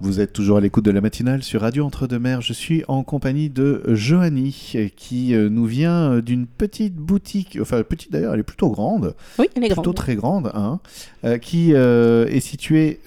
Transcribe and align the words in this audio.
Vous 0.00 0.20
êtes 0.20 0.32
toujours 0.34 0.58
à 0.58 0.60
l'écoute 0.60 0.84
de 0.84 0.90
la 0.90 1.00
matinale 1.00 1.42
sur 1.42 1.62
Radio 1.62 1.84
Entre-deux-Mers. 1.86 2.42
Je 2.42 2.52
suis 2.52 2.84
en 2.86 3.02
compagnie 3.02 3.48
de 3.48 3.82
Johanny 3.88 4.92
qui 4.94 5.34
euh, 5.34 5.48
nous 5.48 5.64
vient 5.64 6.12
euh, 6.12 6.20
d'une 6.22 6.46
petite 6.46 6.94
boutique, 6.94 7.58
enfin 7.62 7.82
petite 7.82 8.12
d'ailleurs, 8.12 8.34
elle 8.34 8.40
est 8.40 8.44
plutôt 8.44 8.70
grande, 8.70 9.14
Oui, 9.38 9.48
elle 9.56 9.64
est 9.64 9.68
plutôt 9.68 9.82
grande. 9.82 9.94
très 9.96 10.14
grande, 10.14 10.50
hein, 10.54 10.80
euh, 11.24 11.38
qui 11.38 11.72
euh, 11.72 12.26
est 12.26 12.40
située, 12.40 13.00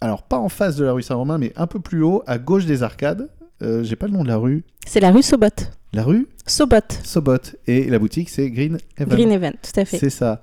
alors 0.00 0.22
pas 0.22 0.38
en 0.38 0.48
face 0.48 0.76
de 0.76 0.84
la 0.84 0.92
rue 0.92 1.02
Saint-Romain, 1.02 1.36
mais 1.36 1.52
un 1.56 1.66
peu 1.66 1.80
plus 1.80 2.02
haut, 2.02 2.22
à 2.26 2.38
gauche 2.38 2.64
des 2.64 2.82
arcades. 2.82 3.28
Euh, 3.62 3.84
J'ai 3.84 3.96
pas 3.96 4.06
le 4.06 4.12
nom 4.14 4.22
de 4.22 4.28
la 4.28 4.38
rue. 4.38 4.64
C'est 4.86 5.00
la 5.00 5.10
rue 5.10 5.22
Sobot. 5.22 5.48
La 5.92 6.04
rue 6.04 6.26
Sobot. 6.46 6.76
Sobot. 7.04 7.38
Et 7.66 7.84
la 7.90 7.98
boutique, 7.98 8.30
c'est 8.30 8.50
Green 8.50 8.78
Heaven. 8.96 9.14
Green 9.14 9.30
Event, 9.30 9.52
tout 9.62 9.78
à 9.78 9.84
fait. 9.84 9.98
C'est 9.98 10.10
ça. 10.10 10.42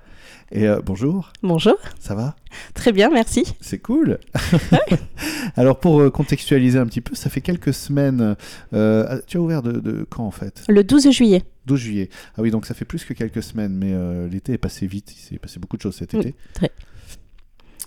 Et 0.52 0.68
euh, 0.68 0.80
bonjour, 0.84 1.32
Bonjour. 1.44 1.76
ça 2.00 2.16
va? 2.16 2.36
Très 2.74 2.92
bien, 2.92 3.10
merci. 3.10 3.44
C'est 3.62 3.78
cool. 3.80 4.20
Alors 5.56 5.80
pour 5.80 6.02
euh, 6.02 6.10
contextualiser 6.10 6.78
un 6.80 6.86
petit 6.86 7.02
peu, 7.02 7.14
ça 7.16 7.30
fait 7.30 7.42
quelques 7.42 7.74
semaines. 7.74 8.36
euh, 8.74 9.20
tu 9.28 9.38
as 9.38 9.42
ouvert 9.42 9.62
de, 9.62 9.74
de 9.74 10.06
quand 10.10 10.24
en 10.26 10.32
fait? 10.32 10.64
Le 10.68 10.84
12 10.84 11.12
juillet. 11.12 11.44
12 11.66 11.80
juillet. 11.80 12.10
Ah 12.36 12.42
oui, 12.42 12.52
donc 12.52 12.66
ça 12.66 12.74
fait 12.74 12.86
plus 12.86 13.04
que 13.06 13.14
quelques 13.14 13.44
semaines, 13.44 13.74
mais 13.76 13.92
euh, 13.94 14.28
l'été 14.28 14.54
est 14.54 14.58
passé 14.60 14.88
vite. 14.88 15.14
Il 15.16 15.20
s'est 15.20 15.40
passé 15.40 15.60
beaucoup 15.60 15.78
de 15.78 15.82
choses 15.84 15.96
cet 15.96 16.14
Oui, 16.14 16.20
été. 16.20 16.36
très. 16.54 16.72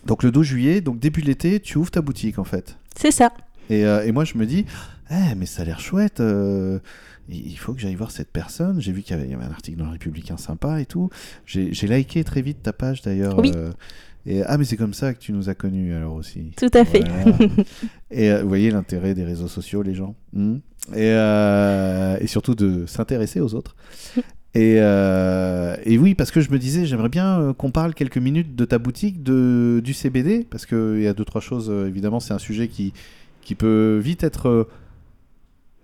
Donc 0.06 0.22
le 0.24 0.30
12 0.32 0.46
juillet, 0.46 0.80
donc 0.80 0.98
début 0.98 1.20
de 1.22 1.26
l'été, 1.26 1.60
tu 1.60 1.78
ouvres 1.78 1.90
ta 1.90 2.00
boutique 2.02 2.38
en 2.38 2.44
fait? 2.44 2.76
C'est 2.96 3.12
ça. 3.12 3.32
Et, 3.70 3.84
euh, 3.86 4.04
et 4.04 4.12
moi 4.12 4.24
je 4.24 4.36
me 4.36 4.46
dis, 4.46 4.64
eh, 5.10 5.34
mais 5.36 5.46
ça 5.46 5.62
a 5.62 5.64
l'air 5.64 5.80
chouette. 5.80 6.20
euh, 6.20 6.78
il 7.28 7.56
faut 7.56 7.72
que 7.72 7.80
j'aille 7.80 7.94
voir 7.94 8.10
cette 8.10 8.30
personne. 8.30 8.80
J'ai 8.80 8.92
vu 8.92 9.02
qu'il 9.02 9.16
y 9.16 9.18
avait, 9.18 9.28
il 9.28 9.30
y 9.30 9.34
avait 9.34 9.44
un 9.44 9.50
article 9.50 9.78
dans 9.78 9.84
le 9.86 9.92
Républicain 9.92 10.36
sympa 10.36 10.80
et 10.80 10.86
tout. 10.86 11.08
J'ai 11.46 11.70
liké 11.86 12.24
très 12.24 12.42
vite 12.42 12.62
ta 12.62 12.72
page 12.72 13.00
d'ailleurs. 13.02 13.38
Oui. 13.38 13.52
euh, 13.54 13.70
et, 14.26 14.42
ah 14.44 14.58
mais 14.58 14.64
c'est 14.64 14.76
comme 14.76 14.92
ça 14.94 15.14
que 15.14 15.18
tu 15.18 15.32
nous 15.32 15.48
as 15.48 15.54
connus 15.54 15.94
alors 15.94 16.14
aussi. 16.14 16.50
Tout 16.56 16.70
à 16.74 16.84
fait. 16.84 17.02
Voilà. 17.08 17.36
et 18.10 18.42
vous 18.42 18.48
voyez 18.48 18.70
l'intérêt 18.70 19.14
des 19.14 19.24
réseaux 19.24 19.48
sociaux, 19.48 19.82
les 19.82 19.94
gens. 19.94 20.14
Hmm. 20.32 20.58
et, 20.94 21.10
et 22.22 22.26
surtout 22.26 22.54
de 22.54 22.84
s'intéresser 22.86 23.40
aux 23.40 23.54
autres. 23.54 23.76
Et, 24.54 24.76
euh, 24.80 25.76
et 25.84 25.96
oui, 25.96 26.14
parce 26.14 26.30
que 26.30 26.40
je 26.42 26.50
me 26.50 26.58
disais, 26.58 26.84
j'aimerais 26.84 27.08
bien 27.08 27.54
qu'on 27.56 27.70
parle 27.70 27.94
quelques 27.94 28.18
minutes 28.18 28.54
de 28.54 28.64
ta 28.66 28.78
boutique, 28.78 29.22
de, 29.22 29.80
du 29.82 29.94
CBD, 29.94 30.46
parce 30.50 30.66
qu'il 30.66 31.00
y 31.00 31.06
a 31.06 31.14
deux, 31.14 31.24
trois 31.24 31.40
choses, 31.40 31.70
évidemment, 31.88 32.20
c'est 32.20 32.34
un 32.34 32.38
sujet 32.38 32.68
qui, 32.68 32.92
qui 33.42 33.54
peut 33.54 33.98
vite 34.02 34.24
être 34.24 34.48
euh, 34.48 34.68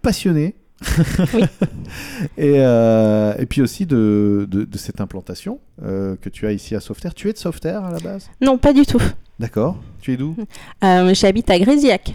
passionné. 0.02 0.54
et, 2.38 2.54
euh, 2.58 3.34
et 3.38 3.46
puis 3.46 3.60
aussi 3.62 3.86
de, 3.86 4.46
de, 4.48 4.64
de 4.64 4.78
cette 4.78 5.00
implantation 5.00 5.60
euh, 5.82 6.16
que 6.20 6.28
tu 6.28 6.46
as 6.46 6.52
ici 6.52 6.74
à 6.74 6.80
Sauveterre. 6.80 7.14
Tu 7.14 7.28
es 7.28 7.32
de 7.32 7.38
Sauveterre 7.38 7.84
à 7.84 7.92
la 7.92 7.98
base? 7.98 8.30
Non, 8.40 8.58
pas 8.58 8.72
du 8.72 8.86
tout. 8.86 9.02
D'accord. 9.38 9.76
Tu 10.00 10.12
es 10.12 10.16
d'où? 10.16 10.36
Euh, 10.84 11.12
J'habite 11.14 11.50
à 11.50 11.58
Grésiac. 11.58 12.14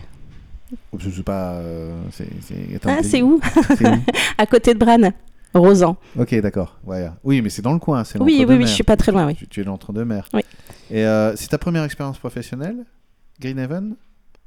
Je 0.98 1.10
sais 1.10 1.24
pas. 1.24 1.62
c'est, 2.12 2.28
Ah, 2.86 3.04
c'est 3.04 3.22
où? 3.22 3.40
À 4.38 4.46
côté 4.48 4.74
de 4.74 4.80
Branne. 4.80 5.12
Rosan. 5.54 5.98
Ok, 6.18 6.34
d'accord. 6.42 6.80
Oui, 7.24 7.42
mais 7.44 7.50
c'est 7.50 7.62
dans 7.62 7.74
le 7.74 7.80
coin. 7.80 8.04
C'est 8.04 8.20
Oui, 8.20 8.44
oui, 8.48 8.56
oui, 8.56 8.62
je 8.66 8.72
suis 8.74 8.84
pas 8.84 8.98
très 8.98 9.12
loin, 9.12 9.28
oui. 9.28 9.36
Tu, 9.36 9.48
tu 9.48 9.62
es 9.62 9.64
l'entre-deux-mers. 9.64 10.28
Oui. 10.34 10.42
Et 10.90 11.06
c'est 11.36 11.50
ta 11.50 11.60
première 11.60 11.84
expérience 11.84 12.18
professionnelle 12.18 12.86
Greenhaven 13.40 13.96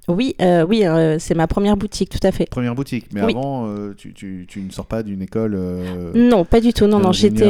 Oui, 0.08 0.36
euh, 0.40 0.64
oui, 0.68 0.84
euh, 0.86 1.18
c'est 1.18 1.34
ma 1.34 1.46
première 1.48 1.76
boutique, 1.76 2.10
tout 2.10 2.24
à 2.24 2.30
fait. 2.30 2.48
Première 2.48 2.74
boutique. 2.76 3.06
Mais 3.12 3.22
Oui. 3.24 3.32
avant, 3.36 3.66
euh, 3.66 3.92
tu, 3.96 4.12
tu, 4.14 4.46
tu 4.48 4.60
ne 4.60 4.70
sors 4.70 4.86
pas 4.86 5.02
d'une 5.02 5.20
école. 5.20 5.54
euh, 5.56 6.12
Non, 6.14 6.44
pas 6.44 6.60
du 6.60 6.72
tout. 6.72 6.86
Non, 6.86 6.98
non, 7.00 7.10
j'étais. 7.12 7.44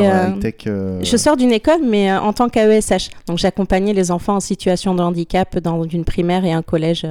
euh, 0.67 1.03
Je 1.03 1.17
sors 1.19 1.37
d'une 1.37 1.53
école, 1.53 1.81
mais 1.87 2.13
en 2.13 2.33
tant 2.33 2.49
qu'AESH. 2.49 3.11
Donc, 3.27 3.39
j'accompagnais 3.39 3.93
les 3.93 4.11
enfants 4.11 4.37
en 4.37 4.41
situation 4.41 4.95
de 4.95 5.03
handicap 5.03 5.59
dans 5.59 5.83
une 5.85 6.05
primaire 6.05 6.45
et 6.47 6.53
un 6.53 6.63
collège. 6.63 7.07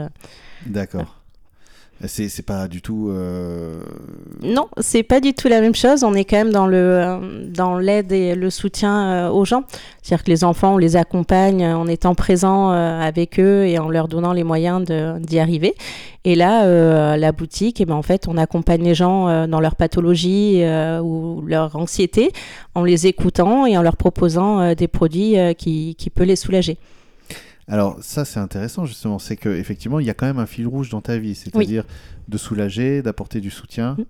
D'accord. 0.66 1.16
C'est, 2.04 2.46
pas 2.46 2.68
du 2.68 2.82
tout. 2.82 3.08
euh, 3.10 3.80
Non, 4.44 4.68
c'est 4.80 5.02
pas 5.02 5.22
du 5.22 5.34
tout 5.34 5.48
la 5.48 5.62
même 5.62 5.74
chose. 5.74 6.04
On 6.04 6.14
est 6.14 6.26
quand 6.26 6.38
même 6.38 6.52
dans 6.52 6.68
euh, 6.70 7.80
l'aide 7.80 8.12
et 8.12 8.36
le 8.36 8.50
soutien 8.50 9.08
euh, 9.08 9.30
aux 9.30 9.46
gens. 9.46 9.64
C'est-à-dire 10.02 10.26
que 10.26 10.30
les 10.30 10.44
enfants, 10.44 10.74
on 10.74 10.78
les 10.78 10.98
accompagne 10.98 11.66
en 11.66 11.88
étant 11.88 12.14
présents 12.14 12.72
euh, 12.74 13.00
avec 13.02 13.40
eux 13.40 13.66
et 13.66 13.80
en 13.80 13.90
leur 13.90 14.10
donnant 14.10 14.34
les 14.34 14.44
moyens 14.44 14.84
d'y 15.22 15.40
arriver. 15.40 15.74
Et 16.26 16.36
là, 16.36 17.16
la 17.18 17.32
boutique, 17.32 17.80
eh 17.82 17.86
ben, 17.86 17.94
en 17.96 18.02
fait, 18.02 18.28
on 18.28 18.36
accompagne 18.36 18.84
les 18.84 18.96
gens 18.96 19.48
dans 19.48 19.60
leur 19.60 19.76
pathologie 19.76 20.64
ou 21.04 21.44
leur 21.46 21.76
anxiété 21.76 22.32
en 22.74 22.84
les 22.84 23.06
écoutant 23.06 23.68
et 23.68 23.78
en 23.78 23.84
leur 23.84 23.96
proposant 23.96 24.74
des 24.74 24.88
produits 24.88 25.36
qui, 25.56 25.94
qui 25.96 26.10
peuvent 26.10 26.26
les 26.28 26.36
soulager. 26.36 26.78
Alors 27.68 27.98
ça 28.02 28.26
c'est 28.26 28.40
intéressant 28.40 28.86
justement, 28.86 29.18
c'est 29.20 29.36
que 29.36 29.50
effectivement 29.50 30.00
il 30.00 30.06
y 30.06 30.10
a 30.10 30.14
quand 30.14 30.28
même 30.28 30.40
un 30.40 30.46
fil 30.46 30.68
rouge 30.68 30.90
dans 30.90 31.02
ta 31.02 31.18
vie, 31.18 31.36
c'est-à-dire 31.36 31.84
de 32.28 32.38
soulager, 32.38 33.02
d'apporter 33.02 33.42
du 33.42 33.50
soutien. 33.50 33.96
Mm. 33.98 34.04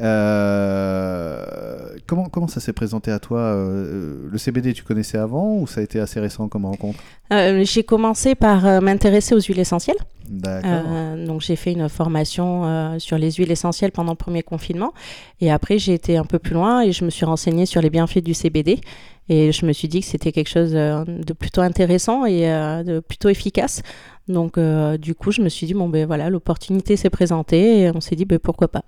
Euh, 0.00 1.96
comment 2.06 2.28
comment 2.28 2.46
ça 2.46 2.60
s'est 2.60 2.74
présenté 2.74 3.10
à 3.10 3.18
toi 3.18 3.40
euh, 3.40 4.28
Le 4.30 4.38
CBD 4.38 4.72
tu 4.74 4.84
connaissais 4.84 5.18
avant 5.18 5.56
ou 5.56 5.66
ça 5.66 5.80
a 5.80 5.82
été 5.82 5.98
assez 5.98 6.20
récent 6.20 6.48
comme 6.48 6.66
rencontre? 6.66 6.98
Euh, 7.32 7.64
j'ai 7.64 7.82
commencé 7.82 8.34
par 8.34 8.80
m'intéresser 8.82 9.34
aux 9.34 9.40
huiles 9.40 9.58
essentielles. 9.58 9.96
Euh, 10.44 11.26
donc 11.26 11.40
j'ai 11.40 11.56
fait 11.56 11.72
une 11.72 11.88
formation 11.88 12.64
euh, 12.64 12.98
sur 12.98 13.18
les 13.18 13.32
huiles 13.32 13.50
essentielles 13.50 13.92
pendant 13.92 14.12
le 14.12 14.16
premier 14.16 14.42
confinement 14.42 14.92
et 15.40 15.50
après 15.50 15.78
j'ai 15.78 15.94
été 15.94 16.16
un 16.16 16.24
peu 16.24 16.38
plus 16.38 16.54
loin 16.54 16.82
et 16.82 16.92
je 16.92 17.04
me 17.04 17.10
suis 17.10 17.24
renseignée 17.24 17.66
sur 17.66 17.80
les 17.80 17.90
bienfaits 17.90 18.24
du 18.24 18.34
CBD 18.34 18.80
et 19.28 19.52
je 19.52 19.66
me 19.66 19.72
suis 19.72 19.88
dit 19.88 20.00
que 20.00 20.06
c'était 20.06 20.32
quelque 20.32 20.48
chose 20.48 20.72
euh, 20.74 21.04
de 21.04 21.32
plutôt 21.32 21.60
intéressant 21.60 22.26
et 22.26 22.50
euh, 22.50 22.82
de 22.82 23.00
plutôt 23.00 23.28
efficace. 23.28 23.82
Donc 24.28 24.58
euh, 24.58 24.96
du 24.96 25.14
coup 25.14 25.30
je 25.30 25.40
me 25.42 25.48
suis 25.48 25.66
dit 25.66 25.74
bon 25.74 25.88
ben 25.88 26.06
voilà 26.06 26.30
l'opportunité 26.30 26.96
s'est 26.96 27.10
présentée 27.10 27.80
et 27.80 27.90
on 27.90 28.00
s'est 28.00 28.16
dit 28.16 28.24
ben 28.24 28.38
pourquoi 28.38 28.68
pas. 28.68 28.84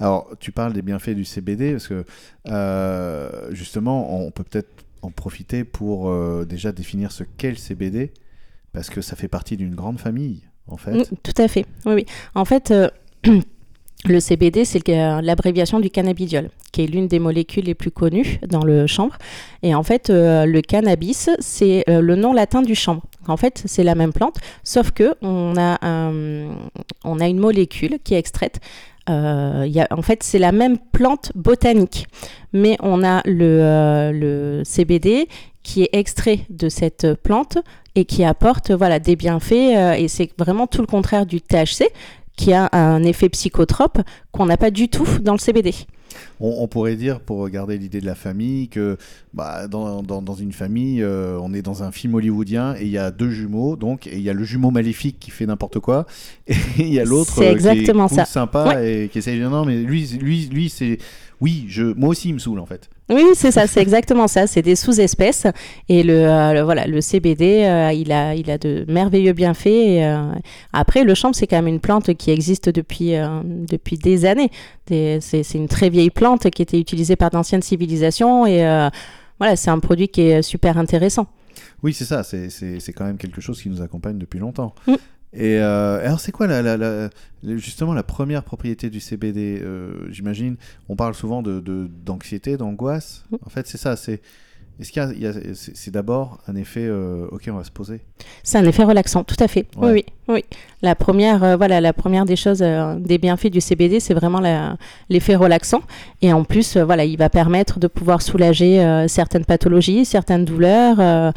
Alors 0.00 0.28
tu 0.38 0.52
parles 0.52 0.72
des 0.72 0.82
bienfaits 0.82 1.10
du 1.10 1.24
CBD 1.24 1.72
parce 1.72 1.88
que 1.88 2.04
euh, 2.48 3.48
justement 3.52 4.18
on 4.18 4.30
peut 4.30 4.44
peut-être 4.44 4.70
en 5.02 5.10
profiter 5.10 5.64
pour 5.64 6.14
déjà 6.44 6.70
définir 6.70 7.10
ce 7.10 7.24
qu'est 7.24 7.50
le 7.50 7.56
CBD 7.56 8.12
parce 8.72 8.88
que 8.88 9.00
ça 9.00 9.16
fait 9.16 9.26
partie 9.26 9.56
d'une 9.56 9.74
grande 9.74 9.98
famille 9.98 10.42
Mm, 10.92 11.02
tout 11.22 11.42
à 11.42 11.48
fait. 11.48 11.66
Oui, 11.86 11.94
oui. 11.94 12.06
En 12.34 12.44
fait, 12.44 12.70
euh, 12.70 12.88
le 14.04 14.20
CBD, 14.20 14.64
c'est 14.64 14.86
le- 14.88 15.20
l'abréviation 15.20 15.80
du 15.80 15.90
cannabidiol, 15.90 16.50
qui 16.72 16.82
est 16.82 16.86
l'une 16.86 17.08
des 17.08 17.18
molécules 17.18 17.64
les 17.64 17.74
plus 17.74 17.90
connues 17.90 18.38
dans 18.48 18.64
le 18.64 18.86
chanvre. 18.86 19.16
Et 19.62 19.74
en 19.74 19.82
fait, 19.82 20.10
euh, 20.10 20.44
le 20.46 20.60
cannabis, 20.60 21.30
c'est 21.38 21.84
euh, 21.88 22.00
le 22.00 22.16
nom 22.16 22.32
latin 22.32 22.62
du 22.62 22.74
chanvre. 22.74 23.02
En 23.28 23.36
fait, 23.36 23.62
c'est 23.66 23.84
la 23.84 23.94
même 23.94 24.12
plante, 24.12 24.38
sauf 24.64 24.90
que 24.90 25.14
on 25.22 25.56
a 25.56 27.28
une 27.28 27.38
molécule 27.38 27.98
qui 28.02 28.14
est 28.14 28.18
extraite. 28.18 28.60
Euh, 29.10 29.64
y 29.66 29.80
a, 29.80 29.88
en 29.90 30.02
fait, 30.02 30.22
c'est 30.22 30.38
la 30.38 30.52
même 30.52 30.78
plante 30.78 31.32
botanique, 31.34 32.06
mais 32.52 32.76
on 32.80 33.02
a 33.04 33.22
le, 33.24 33.60
euh, 33.62 34.64
CBD 34.64 35.28
qui 35.62 35.82
est 35.82 35.90
extrait 35.92 36.40
de 36.50 36.68
cette 36.68 37.14
plante 37.22 37.58
et 37.94 38.04
qui 38.04 38.24
apporte 38.24 38.72
voilà 38.72 38.98
des 38.98 39.16
bienfaits 39.16 39.52
euh, 39.52 39.92
et 39.92 40.08
c'est 40.08 40.30
vraiment 40.38 40.66
tout 40.66 40.80
le 40.80 40.86
contraire 40.86 41.24
du 41.24 41.40
THC 41.40 41.84
qui 42.36 42.52
a 42.52 42.68
un 42.72 43.02
effet 43.04 43.28
psychotrope 43.28 44.00
qu'on 44.32 44.46
n'a 44.46 44.56
pas 44.56 44.70
du 44.70 44.88
tout 44.88 45.06
dans 45.20 45.32
le 45.32 45.38
CBD. 45.38 45.72
On, 46.40 46.56
on 46.60 46.68
pourrait 46.68 46.96
dire, 46.96 47.20
pour 47.20 47.48
garder 47.48 47.78
l'idée 47.78 48.00
de 48.00 48.06
la 48.06 48.14
famille, 48.14 48.68
que 48.68 48.96
bah, 49.34 49.68
dans, 49.68 50.02
dans- 50.02 50.22
dans 50.22 50.34
une 50.34 50.52
famille, 50.52 51.02
euh, 51.02 51.38
on 51.42 51.52
est 51.54 51.62
dans 51.62 51.82
un 51.82 51.92
film 51.92 52.14
hollywoodien 52.14 52.74
et 52.78 52.82
il 52.82 52.90
y 52.90 52.98
a 52.98 53.10
deux 53.10 53.30
jumeaux, 53.30 53.76
donc 53.76 54.06
et 54.06 54.16
il 54.16 54.22
y 54.22 54.30
a 54.30 54.34
le 54.34 54.44
jumeau 54.44 54.70
maléfique 54.70 55.16
qui 55.20 55.30
fait 55.30 55.46
n'importe 55.46 55.78
quoi, 55.78 56.06
et 56.46 56.54
il 56.78 56.92
y 56.92 56.98
a 57.00 57.04
l'autre 57.04 57.38
euh, 57.42 57.54
qui 57.74 57.80
est 57.82 57.86
cool, 58.08 58.16
sympa 58.26 58.82
et 58.84 59.08
qui 59.12 59.18
essaye 59.18 59.38
de 59.40 59.44
non 59.46 59.64
mais 59.64 59.76
lui, 59.78 60.06
lui, 60.20 60.46
lui 60.52 60.68
c'est 60.68 60.98
oui, 61.40 61.64
je, 61.68 61.82
moi 61.84 62.10
aussi 62.10 62.28
il 62.28 62.34
me 62.34 62.38
saoule 62.38 62.60
en 62.60 62.66
fait. 62.66 62.88
Oui, 63.12 63.24
c'est 63.34 63.50
ça, 63.50 63.66
c'est 63.66 63.80
exactement 63.80 64.26
ça. 64.26 64.46
C'est 64.46 64.62
des 64.62 64.76
sous-espèces 64.76 65.46
et 65.88 66.02
le, 66.02 66.14
euh, 66.26 66.52
le- 66.54 66.60
voilà 66.62 66.86
le 66.86 67.00
CBD, 67.00 67.64
euh, 67.64 67.92
il 67.92 68.10
a 68.12 68.34
il 68.34 68.50
a 68.50 68.58
de 68.58 68.84
merveilleux 68.88 69.32
bienfaits. 69.32 69.66
et, 69.66 70.04
euh, 70.04 70.32
après, 70.72 71.04
le 71.04 71.14
chanvre, 71.14 71.34
c'est 71.34 71.46
quand 71.46 71.56
même 71.56 71.66
une 71.68 71.80
plante 71.80 72.14
qui 72.14 72.30
existe 72.30 72.68
depuis 72.68 73.12
depuis 73.44 73.98
des 73.98 74.24
années. 74.24 74.50
C'est 74.88 75.54
une 75.54 75.68
très 75.68 75.90
vieille 75.90 76.10
plante 76.10 76.48
qui 76.50 76.62
était 76.62 76.78
utilisée 76.80 77.16
par 77.16 77.30
d'anciennes 77.30 77.62
civilisations 77.62 78.46
et 78.46 78.62
voilà, 79.38 79.56
c'est 79.56 79.70
un 79.70 79.78
produit 79.80 80.08
qui 80.08 80.22
est 80.22 80.42
super 80.42 80.78
intéressant. 80.78 81.26
Oui, 81.82 81.92
c'est 81.92 82.04
ça, 82.04 82.22
c'est 82.22 82.92
quand 82.94 83.04
même 83.04 83.18
quelque 83.18 83.40
chose 83.40 83.60
qui 83.60 83.68
nous 83.68 83.82
accompagne 83.82 84.16
depuis 84.18 84.38
longtemps. 84.38 84.74
Mm. 84.86 84.94
Et 85.34 85.58
euh, 85.58 86.04
alors, 86.04 86.20
c'est 86.20 86.32
quoi 86.32 86.46
la, 86.46 86.60
la- 86.62 86.76
la- 86.76 87.08
la- 87.42 87.56
justement 87.56 87.94
la 87.94 88.02
première 88.02 88.42
propriété 88.44 88.90
du 88.90 89.00
CBD 89.00 89.60
Euh, 89.62 90.06
J'imagine, 90.10 90.56
on 90.88 90.96
parle 90.96 91.14
souvent 91.14 91.42
de 91.42 91.60
de- 91.60 91.88
d'anxiété, 92.04 92.56
d'angoisse. 92.56 93.24
Mm. 93.30 93.36
En 93.46 93.48
fait, 93.50 93.66
c'est 93.66 93.78
ça. 93.78 93.96
C'est 93.96 94.20
Est-ce 94.80 94.90
qu'il 94.90 95.02
y 95.20 95.26
a, 95.26 95.32
c'est 95.54 95.90
d'abord 95.90 96.38
un 96.48 96.56
effet, 96.56 96.84
euh, 96.84 97.26
ok, 97.30 97.48
on 97.48 97.56
va 97.56 97.64
se 97.64 97.70
poser. 97.70 98.00
C'est 98.42 98.58
un 98.58 98.64
effet 98.64 98.84
relaxant, 98.84 99.22
tout 99.22 99.36
à 99.38 99.46
fait. 99.48 99.66
Ouais. 99.76 99.92
Oui, 99.92 100.04
oui, 100.28 100.34
oui. 100.34 100.44
La 100.82 100.96
première, 100.96 101.44
euh, 101.44 101.56
voilà, 101.56 101.80
la 101.80 101.92
première 101.92 102.24
des 102.24 102.34
choses, 102.34 102.62
euh, 102.62 102.96
des 102.98 103.18
bienfaits 103.18 103.50
du 103.50 103.60
CBD, 103.60 104.00
c'est 104.00 104.14
vraiment 104.14 104.40
l'effet 105.08 105.36
relaxant. 105.36 105.82
Et 106.22 106.32
en 106.32 106.42
plus, 106.42 106.76
euh, 106.76 106.84
voilà, 106.84 107.04
il 107.04 107.16
va 107.16 107.28
permettre 107.28 107.78
de 107.78 107.86
pouvoir 107.86 108.22
soulager 108.22 109.04
certaines 109.08 109.44
pathologies, 109.44 110.04
certaines 110.04 110.44
douleurs. 110.44 110.96
ah, 110.98 111.32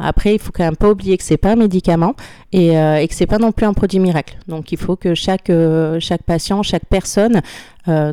après, 0.00 0.34
il 0.34 0.38
faut 0.40 0.50
quand 0.52 0.64
même 0.64 0.76
pas 0.76 0.90
oublier 0.90 1.16
que 1.16 1.24
c'est 1.24 1.36
pas 1.36 1.52
un 1.52 1.56
médicament 1.56 2.14
et, 2.52 2.70
et 2.70 3.08
que 3.08 3.14
c'est 3.14 3.26
pas 3.26 3.38
non 3.38 3.52
plus 3.52 3.66
un 3.66 3.72
produit 3.72 4.00
miracle. 4.00 4.36
Donc, 4.48 4.72
il 4.72 4.78
faut 4.78 4.96
que 4.96 5.14
chaque 5.14 5.52
chaque 6.00 6.22
patient, 6.22 6.62
chaque 6.62 6.86
personne 6.86 7.42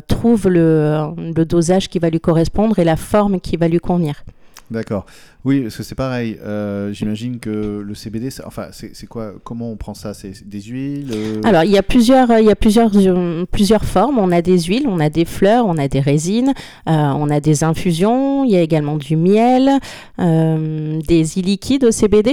trouve 0.06 0.48
le, 0.48 1.08
le 1.16 1.44
dosage 1.44 1.88
qui 1.88 1.98
va 1.98 2.10
lui 2.10 2.20
correspondre 2.20 2.78
et 2.78 2.84
la 2.84 2.96
forme 2.96 3.40
qui 3.40 3.56
va 3.56 3.68
lui 3.68 3.78
convenir. 3.78 4.22
D'accord. 4.70 5.06
Oui, 5.44 5.60
parce 5.60 5.76
que 5.76 5.84
c'est 5.84 5.94
pareil. 5.94 6.38
euh, 6.42 6.92
J'imagine 6.92 7.38
que 7.38 7.84
le 7.86 7.94
CBD, 7.94 8.30
enfin, 8.44 8.66
c'est 8.72 9.06
quoi 9.06 9.34
Comment 9.44 9.70
on 9.70 9.76
prend 9.76 9.94
ça? 9.94 10.12
C'est 10.12 10.46
des 10.48 10.60
huiles 10.60 11.10
euh, 11.14 11.40
Alors, 11.44 11.62
il 11.62 11.70
y 11.70 11.78
a 11.78 11.84
plusieurs, 11.84 12.36
il 12.40 12.46
y 12.46 12.50
a 12.50 12.56
plusieurs, 12.56 12.90
euh, 12.96 13.44
plusieurs 13.50 13.84
formes. 13.84 14.18
On 14.18 14.32
a 14.32 14.42
des 14.42 14.58
huiles, 14.58 14.86
on 14.88 14.98
a 14.98 15.08
des 15.08 15.24
fleurs, 15.24 15.66
on 15.66 15.78
a 15.78 15.86
des 15.86 16.00
résines, 16.00 16.52
euh, 16.88 16.92
on 16.92 17.30
a 17.30 17.38
des 17.38 17.62
infusions. 17.62 18.44
Il 18.44 18.50
y 18.50 18.56
a 18.56 18.60
également 18.60 18.96
du 18.96 19.14
miel, 19.16 19.70
euh, 20.18 21.00
des 21.06 21.22
e-liquides 21.38 21.84
au 21.84 21.92
CBD. 21.92 22.32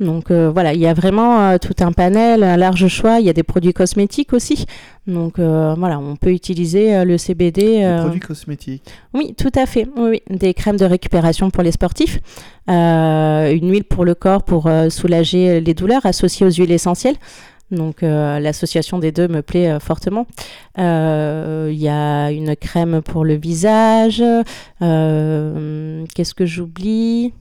Donc 0.00 0.30
euh, 0.30 0.50
voilà, 0.50 0.74
il 0.74 0.80
y 0.80 0.86
a 0.86 0.94
vraiment 0.94 1.40
euh, 1.40 1.58
tout 1.58 1.74
un 1.80 1.92
panel, 1.92 2.42
un 2.44 2.56
large 2.56 2.86
choix. 2.88 3.18
Il 3.20 3.26
y 3.26 3.30
a 3.30 3.32
des 3.32 3.42
produits 3.42 3.72
cosmétiques 3.72 4.32
aussi. 4.32 4.66
Donc 5.06 5.38
euh, 5.38 5.74
voilà, 5.76 5.98
on 5.98 6.16
peut 6.16 6.32
utiliser 6.32 7.04
le 7.04 7.18
CBD. 7.18 7.80
des 7.80 7.96
produits 8.00 8.20
cosmétiques. 8.20 8.84
oui, 9.14 9.34
tout 9.36 9.50
à 9.56 9.66
fait. 9.66 9.88
Oui, 9.96 10.20
oui. 10.28 10.36
Des 10.36 10.54
crèmes 10.54 10.76
de 10.76 10.84
récupération 10.84 11.50
pour 11.50 11.62
les 11.62 11.72
sportifs, 11.72 12.20
une 12.68 13.70
huile 13.70 13.84
pour 13.84 14.04
le 14.04 14.14
corps 14.14 14.42
pour 14.42 14.70
soulager 14.90 15.60
les 15.60 15.74
douleurs 15.74 16.06
associées 16.06 16.46
aux 16.46 16.50
huiles 16.50 16.72
essentielles. 16.72 17.16
Donc 17.70 18.02
euh, 18.02 18.38
l'association 18.40 18.98
des 18.98 19.12
deux 19.12 19.28
me 19.28 19.42
plaît 19.42 19.68
euh, 19.68 19.80
fortement. 19.80 20.26
Euh, 20.78 21.68
Il 21.70 21.78
y 21.78 21.88
a 21.88 22.30
une 22.30 22.56
crème 22.56 23.02
pour 23.02 23.24
le 23.24 23.34
visage. 23.34 24.22
Euh, 24.82 26.04
Qu'est-ce 26.14 26.34
que 26.34 26.46
j'oublie? 26.46 27.32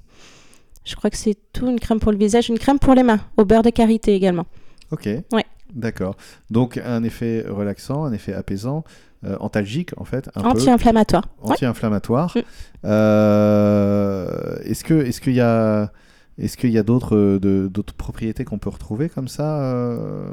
Je 0.87 0.95
crois 0.95 1.09
que 1.09 1.17
c'est 1.17 1.35
tout. 1.53 1.67
Une 1.69 1.79
crème 1.79 1.99
pour 1.99 2.11
le 2.11 2.17
visage, 2.17 2.49
une 2.49 2.57
crème 2.57 2.79
pour 2.79 2.93
les 2.95 3.03
mains, 3.03 3.19
au 3.35 3.43
beurre 3.45 3.61
de 3.63 3.69
karité 3.69 4.13
également. 4.15 4.45
Ok. 4.91 5.07
Ouais. 5.33 5.45
D'accord. 5.73 6.15
Donc 6.49 6.77
un 6.77 7.03
effet 7.03 7.43
relaxant, 7.47 8.05
un 8.05 8.13
effet 8.13 8.33
apaisant, 8.33 8.85
euh, 9.25 9.35
antalgique 9.41 9.91
en 9.97 10.05
fait, 10.05 10.29
Anti-inflammatoire. 10.35 11.27
Ouais. 11.43 11.51
anti-inflammatoire. 11.51 12.33
Mm. 12.37 12.41
Euh, 12.85 14.57
est-ce 14.63 14.83
que 14.83 14.93
est-ce 14.93 15.19
qu'il 15.21 15.33
y 15.33 15.41
a 15.41 15.91
est-ce 16.39 16.55
qu'il 16.55 16.69
y 16.71 16.77
a 16.77 16.83
d'autres 16.83 17.17
de- 17.41 17.67
d'autres 17.67 17.93
propriétés 17.95 18.45
qu'on 18.45 18.59
peut 18.59 18.69
retrouver 18.69 19.09
comme 19.09 19.27
ça 19.27 19.59
euh? 19.61 20.29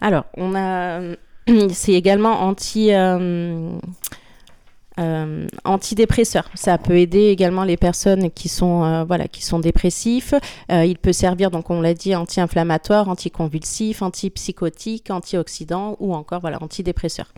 Alors, 0.00 0.24
on 0.36 0.54
a. 0.54 1.00
C'est 1.70 1.92
également 1.92 2.40
anti. 2.42 2.90
Euh, 4.98 5.46
euh. 5.66 6.42
Ça 6.54 6.78
peut 6.78 6.98
aider 6.98 7.28
également 7.28 7.64
les 7.64 7.76
personnes 7.76 8.30
qui 8.30 8.48
sont, 8.48 8.84
euh, 8.84 9.04
voilà, 9.04 9.28
qui 9.28 9.42
sont 9.44 9.58
dépressifs. 9.58 10.34
Euh, 10.70 10.84
il 10.84 10.98
peut 10.98 11.12
servir, 11.12 11.50
donc 11.50 11.70
on 11.70 11.80
l'a 11.80 11.94
dit, 11.94 12.14
anti-inflammatoire, 12.14 13.08
anticonvulsif, 13.08 14.02
antipsychotique, 14.02 15.10
antioxydant 15.10 15.96
ou 16.00 16.14
encore 16.14 16.40
voilà, 16.40 16.62
antidépresseur. 16.62 17.32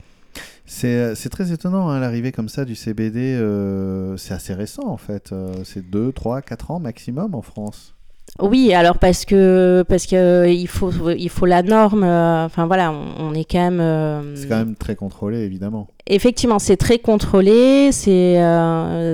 C'est 0.67 1.15
c'est 1.15 1.31
très 1.31 1.53
étonnant 1.53 1.89
hein, 1.89 1.99
l'arrivée 1.99 2.33
comme 2.33 2.49
ça 2.49 2.65
du 2.65 2.75
CBD. 2.75 3.35
euh, 3.35 4.17
c'est 4.19 4.35
assez 4.35 4.53
récent 4.53 4.87
en 4.87 4.99
fait. 4.99 5.33
euh, 5.33 5.65
c'est 5.65 5.89
2, 5.89 6.13
3, 6.13 6.43
4 6.43 6.73
ans 6.73 6.81
maximum 6.81 7.35
en 7.35 7.43
France. 7.43 7.96
Oui, 8.39 8.75
alors 8.75 8.99
parce 8.99 9.25
que 9.25 9.83
parce 9.89 10.05
que 10.07 10.17
euh, 10.17 10.49
il 10.49 10.69
faut 10.69 10.91
il 11.17 11.31
faut 11.31 11.47
la 11.47 11.63
norme. 11.63 12.05
euh, 12.05 12.45
Enfin 12.45 12.67
voilà, 12.67 12.93
on, 12.93 13.29
on 13.31 13.35
est 13.35 13.45
quand 13.51 13.59
même. 13.59 13.81
euh, 13.81 14.37
C'est 14.37 14.47
quand 14.49 14.59
même 14.59 14.75
très 14.77 14.95
contrôlé 14.95 15.39
évidemment. 15.39 15.89
Effectivement, 16.07 16.59
c'est 16.59 16.77
très 16.77 16.99
contrôlé, 16.99 17.91
c'est 17.93 18.37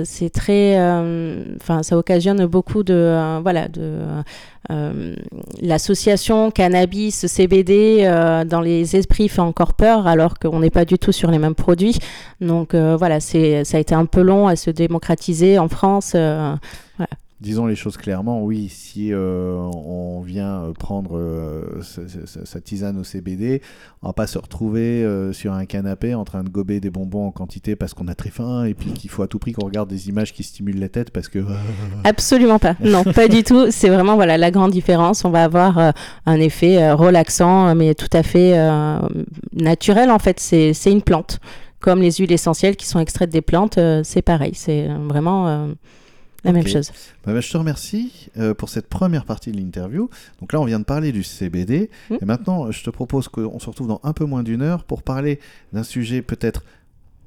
c'est 0.05 0.29
très, 0.29 0.77
enfin, 1.55 1.81
ça 1.81 1.97
occasionne 1.97 2.45
beaucoup 2.45 2.83
de, 2.83 3.39
voilà, 3.41 3.67
de 3.67 3.97
l'association 5.61 6.51
cannabis 6.51 7.25
CBD 7.25 8.03
dans 8.47 8.61
les 8.61 8.95
esprits 8.95 9.27
fait 9.27 9.41
encore 9.41 9.73
peur, 9.73 10.05
alors 10.05 10.37
qu'on 10.37 10.59
n'est 10.59 10.69
pas 10.69 10.85
du 10.85 10.99
tout 10.99 11.11
sur 11.11 11.31
les 11.31 11.39
mêmes 11.39 11.55
produits. 11.55 11.97
Donc 12.41 12.75
voilà, 12.75 13.19
c'est 13.19 13.63
ça 13.63 13.77
a 13.77 13.79
été 13.79 13.95
un 13.95 14.05
peu 14.05 14.21
long 14.21 14.47
à 14.47 14.55
se 14.55 14.69
démocratiser 14.69 15.57
en 15.57 15.69
France. 15.69 16.11
euh, 16.15 16.53
Disons 17.41 17.65
les 17.65 17.75
choses 17.75 17.97
clairement, 17.97 18.41
oui, 18.41 18.69
si 18.69 19.11
euh, 19.11 19.55
on 19.57 20.21
vient 20.21 20.61
euh, 20.63 20.71
prendre 20.71 21.17
euh, 21.17 21.81
sa, 21.81 22.01
sa- 22.25 22.45
sa 22.45 22.61
tisane 22.61 22.97
au 22.97 23.03
CBD, 23.03 23.61
on 24.01 24.07
va 24.07 24.13
pas 24.13 24.27
se 24.27 24.37
retrouver 24.37 25.03
euh, 25.03 25.33
sur 25.33 25.51
un 25.51 25.65
canapé 25.65 26.15
en 26.15 26.23
train 26.23 26.43
de 26.43 26.49
gober 26.49 26.79
des 26.79 26.89
bonbons 26.89 27.27
en 27.27 27.31
quantité 27.31 27.75
parce 27.75 27.93
qu'on 27.93 28.07
a 28.07 28.15
très 28.15 28.29
faim 28.29 28.63
et 28.63 28.73
puis 28.73 28.91
qu'il 28.93 29.09
faut 29.09 29.23
à 29.23 29.27
tout 29.27 29.39
prix 29.39 29.51
qu'on 29.51 29.65
regarde 29.65 29.89
des 29.89 30.07
images 30.07 30.31
qui 30.31 30.43
stimulent 30.43 30.79
la 30.79 30.87
tête 30.87 31.11
parce 31.11 31.27
que... 31.27 31.39
Absolument 32.05 32.59
pas. 32.59 32.75
Non, 32.81 33.03
pas 33.03 33.27
du 33.27 33.43
tout. 33.43 33.71
C'est 33.71 33.89
vraiment 33.89 34.15
voilà 34.15 34.37
la 34.37 34.49
grande 34.51 34.71
différence. 34.71 35.25
On 35.25 35.29
va 35.29 35.43
avoir 35.43 35.93
un 36.25 36.39
effet 36.39 36.91
relaxant, 36.93 37.75
mais 37.75 37.93
tout 37.95 38.07
à 38.13 38.23
fait 38.23 38.53
naturel 39.53 40.11
en 40.11 40.19
fait. 40.19 40.39
C'est 40.39 40.73
une 40.91 41.01
plante. 41.01 41.39
Comme 41.79 42.01
les 42.01 42.11
huiles 42.13 42.31
essentielles 42.31 42.75
qui 42.77 42.85
sont 42.87 42.99
extraites 42.99 43.29
des 43.31 43.41
plantes, 43.41 43.77
c'est 44.03 44.21
pareil. 44.21 44.53
C'est 44.55 44.87
vraiment 45.09 45.67
la 46.43 46.51
même 46.51 46.67
chose. 46.67 46.91
Bah, 47.25 47.33
bah, 47.33 47.41
je 47.41 47.51
te 47.51 47.57
remercie 47.57 48.29
euh, 48.37 48.53
pour 48.53 48.69
cette 48.69 48.87
première 48.87 49.25
partie 49.25 49.51
de 49.51 49.57
l'interview. 49.57 50.09
Donc 50.39 50.53
là, 50.53 50.59
on 50.59 50.65
vient 50.65 50.79
de 50.79 50.85
parler 50.85 51.11
du 51.11 51.23
CBD. 51.23 51.89
Mm. 52.09 52.15
Et 52.21 52.25
maintenant, 52.25 52.71
je 52.71 52.83
te 52.83 52.89
propose 52.89 53.27
qu'on 53.27 53.59
se 53.59 53.67
retrouve 53.67 53.87
dans 53.87 54.01
un 54.03 54.13
peu 54.13 54.25
moins 54.25 54.43
d'une 54.43 54.61
heure 54.61 54.83
pour 54.83 55.03
parler 55.03 55.39
d'un 55.71 55.83
sujet 55.83 56.21
peut-être 56.21 56.63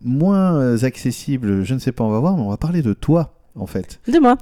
moins 0.03 0.57
euh, 0.57 0.85
accessible. 0.85 1.65
Je 1.65 1.75
ne 1.75 1.79
sais 1.79 1.93
pas, 1.93 2.05
on 2.05 2.11
va 2.11 2.21
voir, 2.21 2.37
mais 2.37 2.43
on 2.43 2.51
va 2.51 2.57
parler 2.57 2.83
de 2.83 2.93
toi, 2.93 3.35
en 3.55 3.67
fait. 3.67 4.01
De 4.13 4.19
moi. 4.19 4.37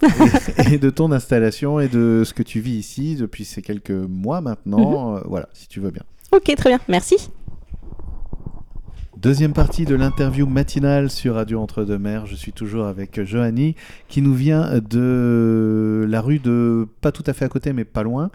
et 0.73 0.79
de 0.79 0.91
ton 0.91 1.13
installation 1.13 1.79
et 1.81 1.89
de 1.89 2.23
ce 2.25 2.35
que 2.35 2.43
tu 2.43 2.61
vis 2.61 2.77
ici 2.77 3.17
depuis 3.17 3.45
ces 3.45 3.63
quelques 3.63 3.91
mois 3.91 4.41
maintenant. 4.41 5.17
Euh, 5.17 5.21
voilà, 5.27 5.49
si 5.53 5.69
tu 5.69 5.81
veux 5.81 5.91
bien. 5.91 6.03
ok, 6.33 6.55
très 6.57 6.71
bien. 6.71 6.81
Merci. 6.89 7.31
Deuxième 9.25 9.55
partie 9.55 9.87
de 9.87 9.95
l'interview 9.95 10.47
matinale 10.47 11.09
sur 11.09 11.37
Radio 11.37 11.59
Entre-deux-Mers. 11.63 12.27
Je 12.27 12.35
suis 12.35 12.53
toujours 12.53 12.85
avec 12.85 13.25
Johanny 13.25 13.75
qui 14.07 14.21
nous 14.21 14.35
vient 14.35 14.79
de 14.81 16.05
la 16.07 16.21
rue 16.21 16.41
de, 16.41 16.87
pas 17.01 17.11
tout 17.11 17.23
à 17.27 17.33
fait 17.33 17.47
à 17.47 17.49
côté, 17.49 17.73
mais 17.73 17.87
pas 17.87 18.03
loin. 18.03 18.31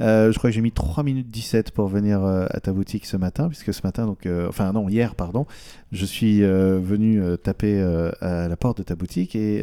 Euh, 0.00 0.32
je 0.32 0.38
crois 0.38 0.48
que 0.48 0.54
j'ai 0.54 0.62
mis 0.62 0.72
3 0.72 1.04
minutes 1.04 1.30
17 1.30 1.72
pour 1.72 1.88
venir 1.88 2.24
euh, 2.24 2.46
à 2.48 2.60
ta 2.60 2.72
boutique 2.72 3.04
ce 3.04 3.18
matin, 3.18 3.48
puisque 3.48 3.74
ce 3.74 3.82
matin, 3.84 4.06
donc, 4.06 4.24
euh, 4.24 4.48
enfin 4.48 4.72
non, 4.72 4.88
hier, 4.88 5.14
pardon, 5.14 5.44
je 5.92 6.06
suis 6.06 6.42
euh, 6.42 6.80
venu 6.82 7.20
taper 7.42 7.78
à 8.22 8.48
la 8.48 8.56
porte 8.56 8.78
de 8.78 8.82
ta 8.82 8.94
boutique 8.94 9.36
et 9.36 9.62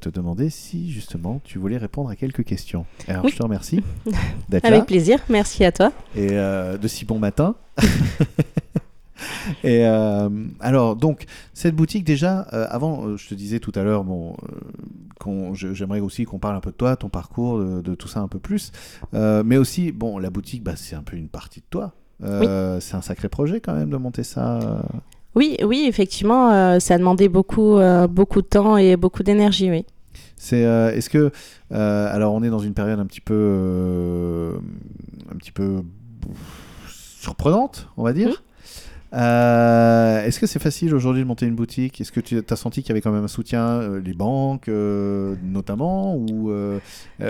te 0.00 0.08
demander 0.08 0.48
si 0.48 0.90
justement 0.90 1.42
tu 1.44 1.58
voulais 1.58 1.76
répondre 1.76 2.08
à 2.08 2.16
quelques 2.16 2.44
questions. 2.44 2.86
Alors 3.08 3.26
Oui. 3.26 3.30
je 3.30 3.36
te 3.36 3.42
remercie 3.42 3.82
d'être 4.48 4.62
là 4.62 4.76
Avec 4.76 4.86
plaisir. 4.86 5.18
Merci 5.28 5.66
à 5.66 5.72
toi. 5.72 5.92
et 6.16 6.28
de 6.28 6.88
si 6.88 7.04
bon 7.04 7.18
matin. 7.18 7.56
et 9.64 9.86
euh, 9.86 10.28
alors 10.60 10.96
donc 10.96 11.24
cette 11.52 11.74
boutique 11.74 12.04
déjà 12.04 12.46
euh, 12.52 12.66
avant 12.70 13.06
euh, 13.06 13.16
je 13.16 13.28
te 13.28 13.34
disais 13.34 13.60
tout 13.60 13.72
à 13.74 13.82
l'heure 13.82 14.04
bon 14.04 14.36
j'aimerais 15.54 16.00
aussi 16.00 16.24
qu'on 16.24 16.38
parle 16.38 16.56
un 16.56 16.60
peu 16.60 16.70
de 16.70 16.76
toi 16.76 16.96
ton 16.96 17.08
parcours 17.08 17.58
de, 17.58 17.80
de 17.80 17.94
tout 17.94 18.08
ça 18.08 18.20
un 18.20 18.28
peu 18.28 18.38
plus 18.38 18.72
mais 19.12 19.56
aussi 19.56 19.92
bon 19.92 20.18
la 20.18 20.30
boutique 20.30 20.62
bah, 20.62 20.76
c'est 20.76 20.96
un 20.96 21.02
peu 21.02 21.16
une 21.16 21.28
partie 21.28 21.60
de 21.60 21.66
toi 21.70 21.94
Euh, 22.22 22.78
c'est 22.80 22.94
un 22.94 23.02
sacré 23.02 23.28
projet 23.28 23.60
quand 23.60 23.74
même 23.74 23.90
de 23.90 23.96
monter 23.96 24.22
ça. 24.22 24.82
Oui, 25.34 25.56
oui, 25.64 25.84
effectivement, 25.88 26.78
ça 26.78 26.94
a 26.94 26.98
demandé 26.98 27.28
beaucoup, 27.28 27.78
beaucoup 28.08 28.40
de 28.40 28.46
temps 28.46 28.76
et 28.76 28.96
beaucoup 28.96 29.24
d'énergie, 29.24 29.68
oui. 29.68 29.84
C'est 30.36 30.60
est-ce 30.60 31.10
que 31.10 31.32
alors 31.70 32.32
on 32.34 32.42
est 32.42 32.50
dans 32.50 32.60
une 32.60 32.72
période 32.72 33.00
un 33.00 33.06
petit 33.06 33.20
peu 33.20 34.54
un 35.30 35.36
petit 35.36 35.52
peu 35.52 35.82
surprenante, 36.88 37.88
on 37.96 38.04
va 38.04 38.12
dire. 38.12 38.44
Euh, 39.14 40.24
est-ce 40.24 40.40
que 40.40 40.46
c'est 40.46 40.58
facile 40.58 40.94
aujourd'hui 40.94 41.22
de 41.22 41.28
monter 41.28 41.46
une 41.46 41.54
boutique? 41.54 42.00
Est-ce 42.00 42.12
que 42.12 42.20
tu 42.20 42.42
as 42.48 42.56
senti 42.56 42.82
qu'il 42.82 42.90
y 42.90 42.92
avait 42.92 43.00
quand 43.00 43.12
même 43.12 43.24
un 43.24 43.28
soutien, 43.28 43.60
euh, 43.60 44.00
les 44.00 44.14
banques 44.14 44.68
euh, 44.68 45.36
notamment, 45.42 46.16
ou 46.16 46.52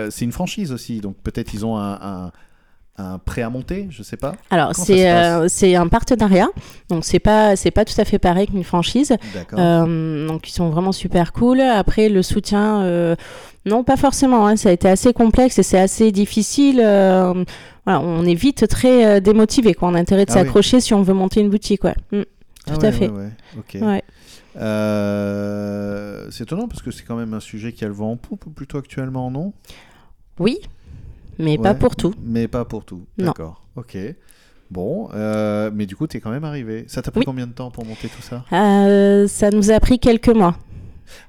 c'est 0.09 0.25
une 0.25 0.31
franchise 0.31 0.71
aussi, 0.71 0.99
donc 1.01 1.15
peut-être 1.23 1.53
ils 1.53 1.65
ont 1.65 1.77
un, 1.77 1.93
un, 2.01 2.31
un 2.97 3.19
prêt 3.19 3.41
à 3.41 3.49
monter, 3.49 3.87
je 3.89 4.03
sais 4.03 4.17
pas. 4.17 4.35
Alors, 4.49 4.73
c'est 4.75 5.11
euh, 5.11 5.47
un 5.79 5.87
partenariat, 5.87 6.47
donc 6.89 7.03
c'est 7.03 7.19
pas, 7.19 7.55
c'est 7.55 7.71
pas 7.71 7.85
tout 7.85 7.99
à 7.99 8.05
fait 8.05 8.19
pareil 8.19 8.47
qu'une 8.47 8.63
franchise. 8.63 9.15
Euh, 9.53 10.27
donc 10.27 10.47
ils 10.47 10.53
sont 10.53 10.69
vraiment 10.69 10.91
super 10.91 11.33
cool. 11.33 11.59
Après 11.59 12.09
le 12.09 12.21
soutien, 12.23 12.83
euh, 12.83 13.15
non 13.65 13.83
pas 13.83 13.97
forcément. 13.97 14.47
hein. 14.47 14.55
Ça 14.55 14.69
a 14.69 14.71
été 14.71 14.87
assez 14.87 15.13
complexe 15.13 15.57
et 15.59 15.63
c'est 15.63 15.79
assez 15.79 16.11
difficile. 16.11 16.81
euh, 16.83 17.43
voilà, 17.85 18.01
on 18.01 18.23
est 18.25 18.33
vite 18.35 18.67
très 18.67 19.05
euh, 19.05 19.19
démotivé. 19.19 19.73
Quoi. 19.73 19.89
On 19.89 19.93
a 19.95 19.99
intérêt 19.99 20.25
de 20.25 20.31
Ah 20.31 20.35
oui. 20.35 20.39
s'accrocher 20.45 20.79
si 20.81 20.93
on 20.93 21.01
veut 21.03 21.13
monter 21.13 21.41
une 21.41 21.49
boutique. 21.49 21.83
Ouais. 21.83 21.95
Mm. 22.11 22.21
tout 22.21 22.27
Ah 22.67 22.73
à 22.73 22.77
ouais, 22.85 22.91
fait. 22.91 23.09
ouais, 23.09 23.17
ouais, 23.17 23.31
ok. 23.57 23.77
Ouais. 23.81 24.03
Euh, 24.57 26.27
c'est 26.31 26.43
étonnant 26.43 26.67
parce 26.67 26.81
que 26.81 26.91
c'est 26.91 27.03
quand 27.03 27.15
même 27.15 27.33
un 27.33 27.39
sujet 27.39 27.71
qui 27.73 27.83
a 27.85 27.87
le 27.87 27.93
vent 27.93 28.11
en 28.11 28.15
poupe 28.17 28.45
plutôt 28.55 28.77
actuellement, 28.77 29.29
non? 29.31 29.53
Oui, 30.39 30.59
mais 31.39 31.57
pas 31.57 31.73
pour 31.73 31.95
tout. 31.95 32.13
Mais 32.23 32.47
pas 32.47 32.65
pour 32.65 32.85
tout. 32.85 33.05
Non. 33.17 33.27
D'accord. 33.27 33.61
Ok. 33.75 33.97
Bon, 34.71 35.09
mais 35.73 35.85
du 35.85 35.95
coup, 35.95 36.07
t'es 36.07 36.19
quand 36.19 36.31
même 36.31 36.43
arrivé. 36.45 36.85
Ça 36.87 37.01
t'a 37.01 37.11
pris 37.11 37.19
Oui. 37.19 37.25
combien 37.25 37.47
de 37.47 37.51
temps 37.53 37.69
pour 37.71 37.85
monter 37.85 38.07
tout 38.09 38.21
ça? 38.21 38.43
Ça 39.27 39.49
nous 39.51 39.71
a 39.71 39.79
pris 39.79 39.99
quelques 39.99 40.29
mois. 40.29 40.55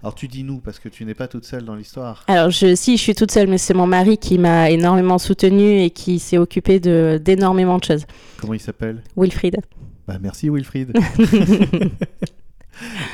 Alors 0.02 0.14
tu 0.14 0.28
dis 0.28 0.42
nous 0.44 0.58
parce 0.60 0.78
que 0.78 0.88
tu 0.88 1.04
n'es 1.04 1.14
pas 1.14 1.28
toute 1.28 1.44
seule 1.44 1.64
dans 1.64 1.74
l'histoire. 1.74 2.24
Alors, 2.28 2.50
je, 2.50 2.74
si, 2.74 2.96
je 2.96 3.02
suis 3.02 3.14
toute 3.14 3.30
seule, 3.30 3.48
mais 3.48 3.58
c'est 3.58 3.74
mon 3.74 3.86
mari 3.86 4.18
qui 4.18 4.38
m'a 4.38 4.70
énormément 4.70 5.18
soutenue 5.18 5.80
et 5.82 5.90
qui 5.90 6.18
s'est 6.18 6.38
occupé 6.38 6.80
de- 6.80 7.20
d'énormément 7.22 7.78
de 7.78 7.84
choses. 7.84 8.06
Comment 8.40 8.54
il 8.54 8.60
s'appelle? 8.60 9.02
Wilfried. 9.16 9.56
Bah 10.08 10.18
merci 10.20 10.48
Wilfried. 10.50 10.92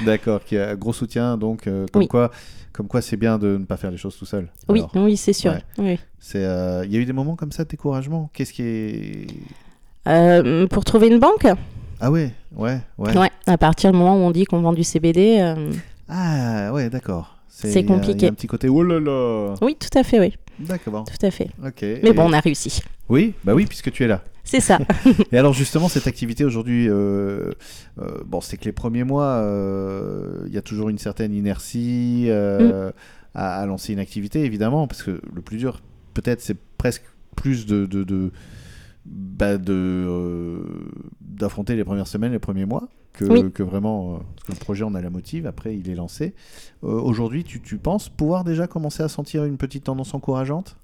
D'accord, 0.05 0.43
qui 0.45 0.59
a 0.59 0.71
un 0.71 0.75
gros 0.75 0.93
soutien 0.93 1.37
donc 1.37 1.67
euh, 1.67 1.87
comme 1.93 2.03
Oui. 2.03 2.09
quoi 2.09 2.31
comme 2.73 2.89
quoi 2.89 3.01
c'est 3.03 3.17
bien 3.19 3.39
de 3.39 3.59
ne 3.59 3.65
pas 3.67 3.77
faire 3.77 3.91
les 3.91 3.99
choses 3.99 4.17
tout 4.17 4.25
seul. 4.25 4.49
Oui, 4.69 4.81
Alors, 4.81 5.05
oui, 5.07 5.17
c'est 5.19 5.35
sûr. 5.35 5.53
ouais. 5.53 5.63
Oui. 5.79 5.99
euh, 6.37 6.83
il 6.87 6.93
y 6.93 6.97
a 6.97 7.01
eu 7.01 7.05
des 7.05 7.13
moments 7.13 7.37
comme 7.37 7.53
ça 7.53 7.65
de 7.65 7.69
découragement? 7.69 8.31
Qu'est-ce 8.33 8.53
qui 8.55 8.63
est 8.63 9.27
Euh, 10.09 10.67
pour 10.67 10.85
trouver 10.85 11.09
une 11.09 11.19
banque? 11.19 11.47
Ah 12.01 12.11
ouais, 12.11 12.31
ouais, 12.57 12.81
ouais. 12.99 13.17
Ouais, 13.17 13.31
à 13.47 13.59
partir 13.59 13.93
du 13.93 13.99
moment 13.99 14.15
où 14.17 14.21
on 14.21 14.31
dit 14.31 14.45
qu'on 14.47 14.61
vend 14.63 14.73
du 14.73 14.83
CBD. 14.85 15.55
Ah 16.15 16.73
ouais, 16.73 16.91
d'accord. 16.91 17.39
C'est 17.49 17.69
il 17.69 17.75
y 17.75 17.77
a- 17.77 17.81
Il 17.81 17.85
y 17.85 17.87
compliqué. 17.87 18.27
a 18.27 18.29
un 18.31 18.35
petit 18.35 18.47
côté 18.47 18.69
oh 18.69 18.83
là 18.83 19.01
là. 19.01 19.55
Oui, 19.63 19.77
tout 19.79 19.97
à 19.99 20.03
fait, 20.03 20.21
oui. 20.21 20.35
D'accord. 20.59 21.05
Tout 21.05 21.27
à 21.27 21.31
fait. 21.31 21.49
Ok. 21.65 21.81
Mais 21.83 22.01
Et- 22.05 22.13
bon, 22.13 22.25
on 22.29 22.33
a 22.33 22.41
réussi. 22.41 22.83
Oui, 23.09 23.35
bah 23.45 23.55
oui, 23.55 23.67
puisque 23.67 23.91
tu 23.91 24.05
es 24.05 24.07
là. 24.07 24.23
C'est 24.45 24.61
ça. 24.61 24.79
Et 25.33 25.39
alors 25.39 25.53
justement, 25.53 25.89
cette 25.89 26.07
activité 26.07 26.45
aujourd'hui, 26.45 26.89
euh, 26.89 27.53
euh, 28.01 28.19
bon, 28.27 28.41
c'est 28.41 28.57
que 28.57 28.65
les 28.65 28.73
premiers 28.73 29.05
mois, 29.05 29.37
euh, 29.37 30.45
il 30.47 30.53
y 30.53 30.59
a 30.59 30.63
toujours 30.63 30.89
une 30.89 30.99
certaine 30.99 31.33
inertie 31.33 32.27
Mm. 32.29 32.93
à, 33.35 33.61
à 33.61 33.67
lancer 33.67 33.93
une 33.93 33.99
activité, 33.99 34.45
évidemment, 34.45 34.87
parce 34.87 35.03
que 35.03 35.21
le 35.35 35.41
plus 35.43 35.57
dur, 35.59 35.81
peut-être, 36.15 36.41
c'est 36.43 36.57
presque 36.77 37.05
plus 37.37 37.65
de, 37.67 37.87
de, 37.87 38.05
de- 38.05 38.31
bah, 39.07 39.57
de, 39.59 40.61
d'affronter 41.21 41.77
les 41.77 41.85
premières 41.85 42.07
semaines, 42.07 42.33
les 42.33 42.39
premiers 42.39 42.67
mois, 42.67 42.89
que, 43.13 43.25
Oui. 43.25 43.51
que 43.53 43.63
vraiment, 43.63 44.15
euh, 44.15 44.17
parce 44.35 44.47
que 44.47 44.53
le 44.53 44.59
projet, 44.65 44.85
on 44.85 44.95
a 44.95 45.01
la 45.01 45.11
motive, 45.11 45.47
après, 45.47 45.77
il 45.77 45.91
est 45.91 45.95
lancé. 45.95 46.35
Euh, 46.85 46.89
aujourd'hui, 47.01 47.45
tu, 47.45 47.61
tu 47.61 47.77
penses 47.77 48.09
pouvoir 48.09 48.45
déjà 48.45 48.67
commencer 48.67 49.03
à 49.03 49.09
sentir 49.09 49.45
une 49.45 49.57
petite 49.57 49.85
tendance 49.85 50.15
encourageante? 50.15 50.77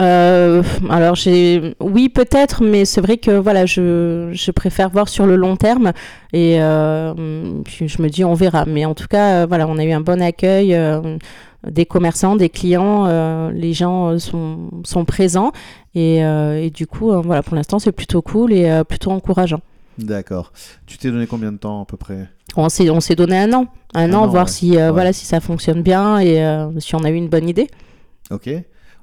Euh, 0.00 0.62
alors 0.88 1.14
j'ai 1.14 1.74
oui 1.78 2.08
peut-être 2.08 2.62
mais 2.64 2.86
c'est 2.86 3.02
vrai 3.02 3.18
que 3.18 3.32
voilà 3.32 3.66
je, 3.66 4.30
je 4.32 4.50
préfère 4.50 4.88
voir 4.88 5.08
sur 5.10 5.26
le 5.26 5.36
long 5.36 5.56
terme. 5.56 5.92
Et 6.32 6.62
euh, 6.62 7.12
puis 7.64 7.86
je 7.86 8.00
me 8.00 8.08
dis 8.08 8.24
on 8.24 8.32
verra. 8.32 8.64
Mais 8.64 8.86
en 8.86 8.94
tout 8.94 9.08
cas 9.08 9.42
euh, 9.42 9.46
voilà 9.46 9.66
on 9.68 9.76
a 9.76 9.84
eu 9.84 9.92
un 9.92 10.00
bon 10.00 10.22
accueil 10.22 10.74
des 11.68 11.84
commerçants 11.84 12.36
des 12.36 12.48
clients 12.48 13.50
les 13.50 13.74
gens 13.74 14.18
sont, 14.18 14.70
sont 14.84 15.04
présents. 15.04 15.52
Et, 15.94 16.18
et 16.20 16.70
du 16.70 16.86
coup 16.86 17.12
voilà 17.20 17.42
pour 17.42 17.56
l'instant 17.56 17.78
c'est 17.78 17.92
plutôt 17.92 18.22
cool 18.22 18.54
et 18.54 18.82
plutôt 18.88 19.10
encourageant 19.10 19.60
D'accord. 19.98 20.52
Tu 20.86 20.96
t'es 20.98 21.10
donné 21.10 21.26
combien 21.26 21.52
de 21.52 21.58
temps 21.58 21.82
à 21.82 21.84
peu 21.84 21.96
près? 21.96 22.28
On 22.56 22.68
s'est 22.68 22.88
on 22.90 23.00
s'est 23.00 23.14
donné 23.16 23.38
un 23.38 23.52
an 23.52 23.66
un, 23.94 24.10
Un 24.10 24.14
an, 24.14 24.22
an, 24.22 24.26
voir 24.28 24.46
ouais. 24.46 24.50
si 24.50 24.76
euh, 24.76 24.86
Ouais. 24.86 24.90
voilà 24.92 25.12
si 25.12 25.24
ça 25.26 25.40
fonctionne 25.40 25.82
bien 25.82 26.18
et 26.18 26.42
euh, 26.44 26.68
si 26.80 26.94
on 26.94 27.04
a 27.04 27.10
eu 27.10 27.14
une 27.14 27.28
bonne 27.28 27.48
idée 27.48 27.68
Ok. 28.30 28.48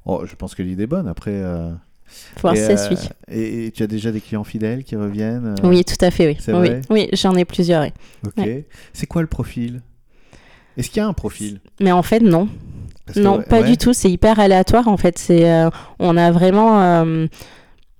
Oh, 0.05 0.23
je 0.25 0.35
pense 0.35 0.55
que 0.55 0.63
l'idée 0.63 0.83
est 0.83 0.87
bonne. 0.87 1.07
Après, 1.07 1.31
euh, 1.33 1.69
voir 2.41 2.53
et, 2.53 2.57
ça 2.57 2.71
euh, 2.71 2.77
suit 2.95 3.09
et, 3.29 3.65
et 3.67 3.71
tu 3.71 3.83
as 3.83 3.87
déjà 3.87 4.11
des 4.11 4.21
clients 4.21 4.43
fidèles 4.45 4.83
qui 4.85 4.95
reviennent 4.95 5.55
oui 5.63 5.83
tout 5.83 6.03
à 6.03 6.09
fait 6.11 6.27
oui 6.27 6.37
c'est 6.39 6.53
oui, 6.89 7.09
j'en 7.13 7.35
ai 7.35 7.43
plusieurs 7.45 7.83
oui. 7.83 7.91
Ok. 8.25 8.49
C'est 8.93 9.05
quoi 9.07 9.21
le 9.21 9.27
profil? 9.27 9.81
Est-ce 10.77 10.89
qu'il 10.89 10.97
y 10.97 11.03
a 11.03 11.07
un 11.07 11.13
profil? 11.13 11.59
Mais 11.81 11.91
en 11.91 12.03
fait 12.03 12.19
non 12.21 12.47
Parce 13.05 13.17
Non, 13.17 13.41
pas 13.41 13.63
du 13.63 13.77
tout. 13.77 13.93
C'est 13.93 14.11
hyper 14.11 14.39
aléatoire 14.39 14.87
en 14.87 14.95
fait. 14.97 15.17
C'est, 15.17 15.63
on 15.99 16.15
a 16.17 16.31
vraiment 16.31 17.05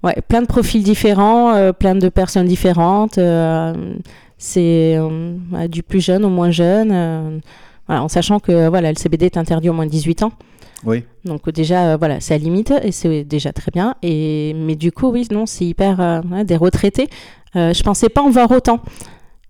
ouais, 0.07 0.21
plein 0.27 0.41
de 0.41 0.47
profils 0.47 0.83
différents, 0.83 1.53
euh, 1.53 1.73
plein 1.73 1.95
de 1.95 2.09
personnes 2.09 2.47
différentes. 2.47 3.17
euh, 3.17 3.95
c'est 4.39 4.95
euh, 4.97 5.67
du 5.67 5.81
plus 5.81 5.99
jeune 5.99 6.23
au 6.23 6.29
moins 6.29 6.51
jeune. 6.51 7.41
voilà, 7.87 8.03
en 8.03 8.07
sachant 8.07 8.39
que 8.39 8.67
voilà, 8.69 8.91
le 8.91 8.97
CBD 8.97 9.25
est 9.25 9.37
interdit 9.37 9.69
au 9.69 9.73
moins 9.73 9.85
de 9.85 9.91
18 9.91 10.23
ans. 10.23 10.31
Oui. 10.85 11.03
Donc 11.25 11.49
déjà, 11.49 11.93
euh, 11.93 11.97
voilà, 11.97 12.19
c'est 12.19 12.33
à 12.33 12.37
limite 12.37 12.71
et 12.83 12.91
c'est 12.91 13.23
déjà 13.23 13.51
très 13.51 13.71
bien. 13.71 13.95
Et 14.03 14.53
mais 14.55 14.75
du 14.75 14.91
coup, 14.91 15.09
oui, 15.09 15.27
non, 15.31 15.45
c'est 15.45 15.65
hyper 15.65 15.99
euh, 15.99 16.43
des 16.43 16.55
retraités. 16.55 17.09
Euh, 17.55 17.73
je 17.73 17.83
pensais 17.83 18.09
pas 18.09 18.21
en 18.21 18.29
voir 18.29 18.51
autant. 18.51 18.81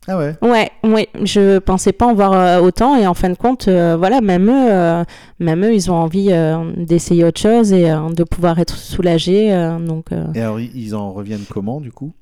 Ah 0.08 0.18
ouais. 0.18 0.36
Ouais, 0.42 0.72
ouais, 0.84 1.10
je 1.24 1.58
pensais 1.60 1.92
pas 1.92 2.06
en 2.06 2.14
voir 2.14 2.32
euh, 2.34 2.62
autant 2.62 2.96
et 2.96 3.06
en 3.06 3.14
fin 3.14 3.30
de 3.30 3.36
compte, 3.36 3.68
euh, 3.68 3.98
voilà, 3.98 4.22
même 4.22 4.50
eux, 4.50 4.72
euh, 4.72 5.04
même 5.40 5.66
eux, 5.66 5.74
ils 5.74 5.92
ont 5.92 5.96
envie 5.96 6.30
d'essayer 6.78 7.24
autre 7.26 7.42
chose 7.42 7.74
et 7.74 7.90
de 7.90 8.24
pouvoir 8.24 8.58
être 8.60 8.76
soulagés. 8.78 9.50
donc, 9.86 10.08
Et 10.34 10.42
alors, 10.42 10.60
ils- 10.60 10.96
en 10.96 11.12
reviennent 11.12 11.46
comment 11.50 11.82
du 11.82 11.92
coup 11.92 12.14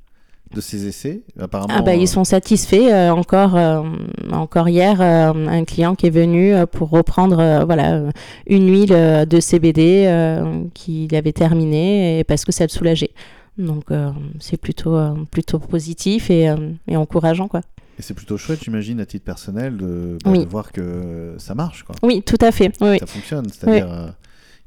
de 0.54 0.62
ces 0.62 0.88
essais? 0.88 1.22
Apparemment. 1.40 1.74
ah 1.78 1.82
bah 1.82 1.96
ils 1.96 2.08
sont 2.08 2.24
satisfaits. 2.24 3.12
encore, 3.12 3.56
encore 4.32 4.70
hier, 4.70 5.02
un 5.02 5.64
client 5.66 5.96
qui 5.96 6.08
est 6.08 6.12
venu 6.12 6.54
pour 6.72 6.90
reprendre, 6.90 7.64
voilà, 7.66 8.02
une 8.48 8.70
huile 8.72 9.26
de 9.30 9.40
CBD 9.40 10.10
qu'il 10.74 11.14
avait 11.16 11.34
terminée 11.34 12.20
et 12.20 12.24
parce 12.24 12.46
que 12.46 12.52
ça 12.52 12.64
le 12.64 12.70
soulageait. 12.70 13.12
Donc 13.58 13.86
euh, 13.92 14.10
c'est 14.40 14.58
plutôt, 14.60 14.96
euh, 14.96 15.14
plutôt 15.32 15.60
positif 15.60 16.30
et, 16.30 16.50
euh, 16.50 16.56
et 16.90 16.98
encourageant 16.98 17.48
quoi. 17.48 17.62
Et 17.98 18.02
c'est 18.02 18.14
plutôt 18.14 18.38
chouette, 18.38 18.62
j'imagine, 18.64 19.00
à 19.00 19.06
titre 19.06 19.24
personnel, 19.26 19.78
de, 19.78 20.18
bah, 20.24 20.32
Oui. 20.32 20.46
de 20.46 20.50
voir 20.50 20.72
que 20.72 21.36
ça 21.38 21.56
marche, 21.56 21.84
quoi. 21.84 21.96
Oui, 22.04 22.22
tout 22.24 22.38
à 22.42 22.52
fait. 22.52 22.72
Oui. 22.82 23.00
Ça 23.00 23.06
fonctionne. 23.06 23.48
C'est-à-dire, 23.50 23.90
euh, 23.92 24.08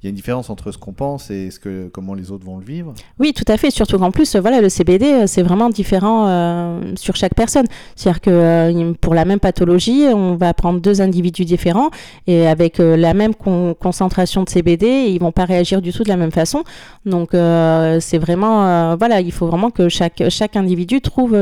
il 0.01 0.07
y 0.07 0.09
a 0.09 0.11
une 0.11 0.15
différence 0.17 0.49
entre 0.49 0.71
ce 0.71 0.79
qu'on 0.79 0.93
pense 0.93 1.29
et 1.31 1.51
ce 1.51 1.59
que, 1.59 1.89
comment 1.89 2.15
les 2.15 2.31
autres 2.31 2.45
vont 2.45 2.57
le 2.59 2.65
vivre. 2.65 2.95
Oui, 3.19 3.33
tout 3.33 3.45
à 3.49 3.57
fait. 3.57 3.73
Surtout 3.73 3.99
qu'en 3.99 4.13
plus, 4.13 4.37
euh, 4.37 4.41
voilà, 4.41 4.61
le 4.61 4.69
CBD, 4.69 5.07
euh, 5.07 5.27
c'est 5.27 5.43
vraiment 5.43 5.71
différent 5.71 6.29
euh, 6.29 6.81
sur 6.97 7.17
chaque 7.17 7.35
personne. 7.35 7.67
C'est-à-dire 7.97 8.21
que 8.21 8.93
pour 9.01 9.15
la 9.15 9.25
même 9.25 9.41
pathologie, 9.41 10.05
on 10.15 10.37
va 10.37 10.55
prendre 10.55 10.81
deux 10.81 11.01
individus 11.01 11.45
différents 11.45 11.91
et 12.29 12.47
avec 12.47 12.79
la 12.79 13.13
même 13.13 13.35
con- 13.35 13.75
concentration 13.75 14.45
de 14.45 14.49
CBD, 14.49 15.07
ils 15.09 15.19
vont 15.19 15.33
pas 15.33 15.45
réagir 15.47 15.83
du 15.83 15.93
tout 15.93 16.05
de 16.05 16.09
la 16.09 16.17
même 16.17 16.31
façon. 16.31 16.63
Donc, 17.05 17.31
c'est 17.33 18.19
vraiment, 18.19 18.97
voilà, 18.97 19.21
il 19.21 19.33
faut 19.33 19.49
vraiment 19.49 19.71
que 19.71 19.89
chaque 19.89 20.23
chaque 20.29 20.57
individu 20.57 21.01
trouve 21.01 21.37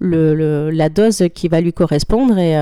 la 0.00 0.88
dose 0.90 1.24
qui 1.34 1.48
va 1.48 1.60
lui 1.60 1.72
correspondre 1.72 2.38
et 2.38 2.54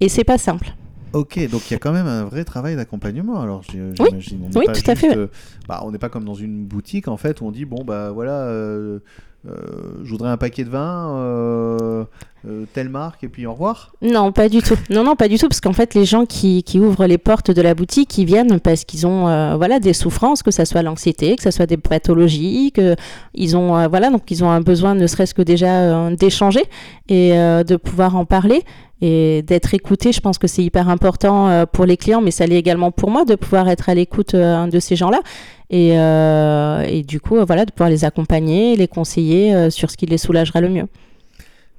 et 0.00 0.08
c'est 0.08 0.24
pas 0.24 0.38
simple. 0.38 0.74
Ok, 1.14 1.48
donc 1.48 1.70
il 1.70 1.74
y 1.74 1.76
a 1.76 1.78
quand 1.78 1.92
même 1.92 2.06
un 2.06 2.24
vrai 2.24 2.44
travail 2.44 2.76
d'accompagnement. 2.76 3.40
Alors 3.40 3.62
j'ai- 3.62 3.80
Oui, 4.00 4.06
j'imagine. 4.08 4.40
On 4.44 4.48
n'est 4.50 4.58
oui, 4.58 4.66
pas 4.66 4.72
tout 4.72 4.90
à 4.90 4.94
fait, 4.94 5.06
juste, 5.06 5.16
ouais. 5.16 5.22
euh, 5.22 5.26
bah, 5.68 5.80
on 5.84 5.92
n'est 5.92 5.98
pas 5.98 6.08
comme 6.08 6.24
dans 6.24 6.34
une 6.34 6.64
boutique 6.66 7.08
en 7.08 7.16
fait 7.16 7.40
où 7.40 7.46
on 7.46 7.50
dit 7.52 7.64
bon 7.64 7.84
bah 7.84 8.10
voilà, 8.10 8.42
euh, 8.42 8.98
euh, 9.48 9.52
je 10.02 10.10
voudrais 10.10 10.30
un 10.30 10.36
paquet 10.36 10.64
de 10.64 10.70
vin, 10.70 11.16
euh, 11.18 12.04
euh, 12.46 12.66
telle 12.74 12.90
marque 12.90 13.24
et 13.24 13.28
puis 13.28 13.46
au 13.46 13.52
revoir. 13.52 13.92
Non, 14.02 14.30
pas 14.30 14.50
du 14.50 14.60
tout. 14.60 14.76
Non, 14.90 15.02
non, 15.02 15.16
pas 15.16 15.28
du 15.28 15.38
tout, 15.38 15.48
parce 15.48 15.62
qu'en 15.62 15.72
fait, 15.72 15.94
les 15.94 16.04
gens 16.04 16.26
qui, 16.26 16.62
qui 16.62 16.78
ouvrent 16.78 17.06
les 17.06 17.16
portes 17.16 17.50
de 17.50 17.62
la 17.62 17.74
boutique, 17.74 18.18
ils 18.18 18.26
viennent 18.26 18.60
parce 18.60 18.84
qu'ils 18.84 19.06
ont, 19.06 19.28
euh, 19.28 19.56
voilà, 19.56 19.80
des 19.80 19.94
souffrances, 19.94 20.42
que 20.42 20.50
ça 20.50 20.66
soit 20.66 20.82
l'anxiété, 20.82 21.36
que 21.36 21.42
ça 21.42 21.50
soit 21.50 21.64
des 21.64 21.78
pathologies, 21.78 22.70
que 22.72 22.96
ils 23.32 23.56
ont, 23.56 23.78
euh, 23.78 23.88
voilà, 23.88 24.10
donc 24.10 24.22
ont 24.42 24.50
un 24.50 24.60
besoin, 24.60 24.94
ne 24.94 25.06
serait-ce 25.06 25.32
que 25.32 25.40
déjà 25.40 26.10
d'échanger 26.10 26.64
et 27.08 27.30
de 27.30 27.76
pouvoir 27.76 28.16
en 28.16 28.24
parler 28.24 28.62
et 29.00 29.42
d'être 29.42 29.72
écouté. 29.74 30.12
Je 30.12 30.20
pense 30.20 30.38
que 30.38 30.46
c'est 30.46 30.62
hyper 30.62 30.88
important 30.88 31.64
pour 31.72 31.86
les 31.86 31.96
clients, 31.96 32.20
mais 32.20 32.30
ça 32.32 32.46
l'est 32.46 32.56
également 32.56 32.90
pour 32.90 33.10
moi 33.10 33.24
de 33.24 33.36
pouvoir 33.36 33.68
être 33.68 33.88
à 33.88 33.94
l'écoute 33.94 34.34
de 34.34 34.80
ces 34.80 34.96
gens-là 34.96 35.20
et, 35.70 35.90
et 35.90 37.02
du 37.04 37.20
coup, 37.20 37.36
voilà, 37.46 37.64
de 37.64 37.70
pouvoir 37.70 37.90
les 37.90 38.04
accompagner, 38.04 38.76
les 38.76 38.88
conseiller 38.88 39.70
sur 39.70 39.90
ce 39.90 39.96
qui 39.96 40.06
les 40.06 40.18
soulagera 40.18 40.60
le 40.60 40.68
mieux. 40.68 40.88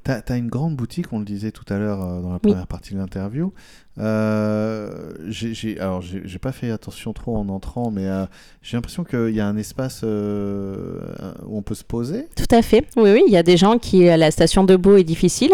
T'as 0.06 0.22
as 0.30 0.38
une 0.38 0.50
grande 0.50 0.76
boutique, 0.76 1.08
on 1.14 1.18
le 1.20 1.26
disait 1.26 1.50
tout 1.52 1.66
à 1.68 1.80
l'heure 1.80 2.00
euh, 2.02 2.22
dans 2.22 2.30
la 2.30 2.36
Oui. 2.36 2.52
première 2.52 2.68
partie 2.68 2.94
de 2.94 3.00
l'interview. 3.00 3.52
Euh, 3.98 5.14
j'ai- 5.30 5.80
alors 5.80 6.02
j'ai 6.02 6.38
pas 6.38 6.52
fait 6.52 6.70
attention 6.70 7.12
trop 7.12 7.36
en 7.38 7.50
entrant, 7.50 7.90
mais 7.90 8.06
euh, 8.06 8.26
j'ai 8.62 8.78
l'impression 8.78 9.04
qu'il 9.04 9.32
y 9.32 9.40
a 9.40 9.48
un 9.48 9.58
espace 9.58 10.02
euh, 10.04 11.00
où 11.48 11.58
on 11.58 11.64
peut 11.64 11.74
se 11.74 11.84
poser. 11.84 12.28
Tout 12.36 12.56
à 12.56 12.62
fait. 12.62 12.86
Oui, 12.98 13.10
oui. 13.14 13.24
Il 13.28 13.34
y 13.34 13.38
a 13.38 13.42
des 13.44 13.58
gens 13.58 13.80
qui, 13.80 14.06
la 14.06 14.30
station 14.30 14.64
debout 14.64 14.98
est 14.98 15.04
difficile. 15.04 15.54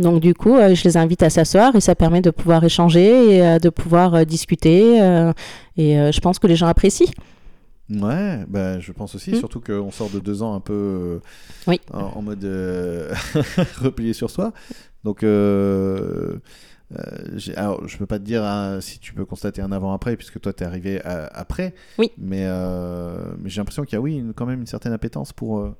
Donc, 0.00 0.20
du 0.20 0.34
coup, 0.34 0.56
je 0.56 0.82
les 0.84 0.96
invite 0.96 1.22
à 1.22 1.30
s'asseoir 1.30 1.76
et 1.76 1.80
ça 1.80 1.94
permet 1.94 2.20
de 2.22 2.30
pouvoir 2.30 2.64
échanger 2.64 3.36
et 3.36 3.58
de 3.60 3.68
pouvoir 3.68 4.26
discuter. 4.26 4.96
et 5.76 5.94
je 6.12 6.20
pense 6.20 6.40
que 6.40 6.48
les 6.48 6.56
gens 6.56 6.66
apprécient. 6.66 7.06
Ouais, 8.00 8.44
bah, 8.48 8.78
je 8.80 8.92
pense 8.92 9.14
aussi, 9.14 9.32
Mm. 9.32 9.36
surtout 9.36 9.60
qu'on 9.60 9.90
sort 9.90 10.08
de 10.10 10.18
deux 10.20 10.42
ans 10.42 10.54
un 10.54 10.60
peu 10.60 10.72
euh, 10.72 11.18
Oui. 11.66 11.80
en, 11.92 11.98
en 12.16 12.22
mode 12.22 12.44
euh, 12.44 13.12
replié 13.80 14.12
sur 14.12 14.30
soi. 14.30 14.52
Donc, 15.04 15.22
euh, 15.22 16.36
euh, 16.98 17.38
alors, 17.56 17.86
je 17.88 17.96
peux 17.98 18.06
pas 18.06 18.18
te 18.18 18.24
dire 18.24 18.44
hein, 18.44 18.80
si 18.80 18.98
tu 18.98 19.14
peux 19.14 19.24
constater 19.24 19.62
un 19.62 19.72
avant-après, 19.72 20.16
puisque 20.16 20.40
toi, 20.40 20.52
tu 20.52 20.62
es 20.62 20.66
arrivé 20.66 21.00
à- 21.02 21.26
après. 21.26 21.74
Oui. 21.98 22.10
Mais, 22.18 22.44
euh, 22.46 23.16
mais 23.38 23.48
j'ai 23.50 23.60
l'impression 23.60 23.84
qu'il 23.84 23.94
y 23.94 23.96
a, 23.96 24.00
oui, 24.00 24.16
une- 24.18 24.32
quand 24.34 24.46
même 24.46 24.60
une 24.60 24.66
certaine 24.66 24.92
appétence 24.92 25.32
pour, 25.32 25.58
euh, 25.58 25.74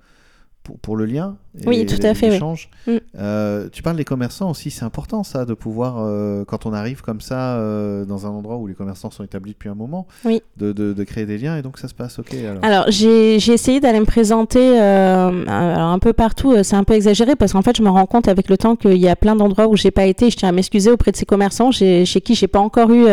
pour, 0.63 0.79
pour 0.79 0.97
le 0.97 1.05
lien. 1.07 1.37
et 1.61 1.67
Oui, 1.69 1.87
tout 1.87 1.99
à 2.03 2.15
fait, 2.15 2.31
l'échange. 2.31 2.71
Mm. 2.87 2.93
Euh, 3.19 3.69
tu 3.73 3.83
parles 3.83 3.97
des 3.97 4.05
commerçants 4.05 4.51
aussi, 4.51 4.71
c'est 4.71 4.85
important 4.85 5.23
ça, 5.25 5.45
de 5.45 5.55
pouvoir, 5.55 5.97
euh, 5.99 6.45
quand 6.45 6.67
on 6.67 6.73
arrive 6.73 7.03
comme 7.03 7.21
ça 7.21 7.57
euh, 7.57 8.05
dans 8.05 8.27
un 8.27 8.31
endroit 8.31 8.57
où 8.57 8.67
les 8.67 8.75
commerçants 8.75 9.11
sont 9.11 9.25
établis 9.25 9.53
depuis 9.53 9.69
un 9.69 9.75
moment, 9.75 10.07
Oui. 10.25 10.43
de, 10.57 10.73
de, 10.73 10.93
de 10.93 11.05
créer 11.05 11.27
des 11.27 11.39
liens 11.39 11.57
et 11.57 11.63
donc 11.63 11.79
ça 11.79 11.89
se 11.89 11.95
passe 11.95 12.19
ok. 12.19 12.35
Alors. 12.35 12.65
Alors, 12.65 12.85
j'ai 12.89 13.39
j'ai 13.39 13.53
essayé 13.53 13.81
d'aller 13.81 14.01
me 14.01 14.05
présenter 14.05 14.79
alors, 14.79 15.89
un 15.89 15.99
peu 15.99 16.13
partout. 16.13 16.55
C'est 16.63 16.77
un 16.77 16.85
peu 16.85 16.95
exagéré 16.95 17.37
parce 17.37 17.53
qu'en 17.53 17.63
fait, 17.63 17.77
je 17.77 17.83
me 17.83 17.89
rends 17.91 18.07
compte 18.07 18.29
avec 18.29 18.49
le 18.49 18.57
temps 18.57 18.77
qu'il 18.77 18.97
y 18.99 19.09
a 19.09 19.17
plein 19.17 19.35
d'endroits 19.37 19.67
où 19.69 19.77
j'ai 19.77 19.91
pas 19.91 20.05
été. 20.07 20.31
Je 20.31 20.37
tiens 20.37 20.49
à 20.49 20.53
m'excuser 20.53 20.91
auprès 20.91 21.11
de 21.13 21.17
ces 21.17 21.27
commerçants 21.27 21.71
chez 21.73 22.05
qui 22.05 22.35
j'ai 22.35 22.47
pas 22.49 22.61
encore 22.61 22.91
eu 22.93 23.07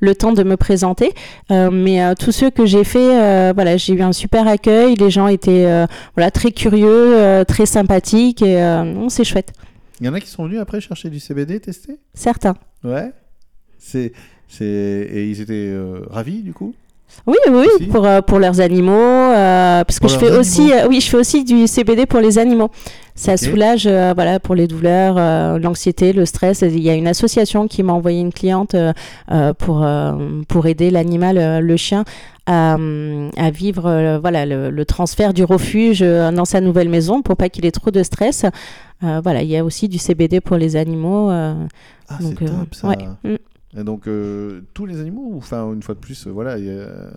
le 0.00 0.14
temps 0.14 0.32
de 0.32 0.42
me 0.42 0.56
présenter. 0.56 1.12
Mais 1.50 2.14
tous 2.16 2.32
ceux 2.32 2.50
que 2.50 2.66
j'ai 2.66 2.84
fait, 2.84 3.52
voilà, 3.52 3.76
j'ai 3.76 3.94
eu 3.94 4.02
un 4.02 4.12
super 4.12 4.46
accueil. 4.46 4.94
Les 4.96 5.10
gens 5.10 5.26
étaient 5.28 5.86
voilà 6.16 6.30
très 6.30 6.50
curieux, 6.52 6.89
euh, 6.90 7.44
très 7.44 7.66
sympathiques 7.66 8.42
et 8.42 8.62
euh, 8.62 8.84
non, 8.84 9.08
c'est 9.08 9.24
chouette. 9.24 9.52
Il 10.00 10.06
y 10.06 10.08
en 10.08 10.14
a 10.14 10.20
qui 10.20 10.28
sont 10.28 10.44
venus 10.44 10.60
après 10.60 10.80
chercher 10.80 11.10
du 11.10 11.20
CBD 11.20 11.60
tester? 11.60 11.98
Certains. 12.14 12.54
Ouais. 12.84 13.12
C'est, 13.78 14.12
c'est... 14.48 14.64
Et 14.66 15.28
ils 15.28 15.40
étaient 15.40 15.52
euh, 15.54 16.06
ravis 16.08 16.42
du 16.42 16.52
coup? 16.52 16.74
Oui, 17.26 17.36
oui, 17.50 17.66
Aussi 17.76 17.86
pour, 17.86 18.06
euh, 18.06 18.20
pour 18.22 18.38
leurs 18.38 18.60
animaux, 18.60 18.92
euh, 18.92 19.84
parce 19.84 19.98
que 19.98 20.06
Pour 20.06 20.10
je 20.10 20.18
fais 20.18 20.30
aussi, 20.30 20.72
euh, 20.72 20.86
oui, 20.88 21.00
je 21.00 21.08
fais 21.08 21.16
aussi 21.18 21.44
du 21.44 21.66
CBD 21.66 22.06
pour 22.06 22.20
les 22.20 22.38
animaux. 22.38 22.70
Ça 23.14 23.36
soulage, 23.36 23.86
voilà, 23.86 24.40
pour 24.40 24.54
les 24.54 24.66
douleurs, 24.66 25.16
l'anxiété, 25.58 26.14
le 26.14 26.24
stress. 26.24 26.62
Il 26.62 26.80
y 26.80 26.88
a 26.88 26.94
une 26.94 27.06
association 27.06 27.68
qui 27.68 27.82
m'a 27.82 27.92
envoyé 27.92 28.18
une 28.18 28.32
cliente 28.32 28.74
pour 29.58 29.86
pour 30.48 30.66
aider 30.66 30.90
l'animal, 30.90 31.60
le 31.62 31.76
chien, 31.76 32.04
à, 32.46 32.78
à 33.36 33.50
vivre, 33.50 34.18
voilà, 34.22 34.46
le, 34.46 34.70
le 34.70 34.84
transfert 34.86 35.34
du 35.34 35.44
refuge 35.44 36.00
dans 36.00 36.46
sa 36.46 36.62
nouvelle 36.62 36.88
maison 36.88 37.20
pour 37.20 37.36
pas 37.36 37.50
qu'il 37.50 37.66
ait 37.66 37.70
trop 37.72 37.90
de 37.90 38.02
stress. 38.02 38.46
Voilà, 39.02 39.42
il 39.42 39.50
y 39.50 39.56
a 39.58 39.64
aussi 39.66 39.88
du 39.88 39.98
CBD 39.98 40.40
pour 40.40 40.56
les 40.56 40.76
animaux. 40.76 41.28
Ah, 41.30 42.16
c'est 42.20 42.34
top 42.34 42.74
ça. 42.74 42.88
ouais. 42.88 42.96
Mm. 43.22 43.36
Et 43.76 43.84
donc 43.84 44.08
euh, 44.08 44.62
tous 44.74 44.86
les 44.86 45.00
animaux, 45.00 45.28
ou 45.32 45.38
enfin 45.38 45.72
une 45.72 45.82
fois 45.82 45.94
de 45.94 46.00
plus, 46.00 46.26
euh, 46.26 46.30
voilà. 46.30 46.58
il 46.58 46.64
y 46.66 46.70
a- 46.70 47.10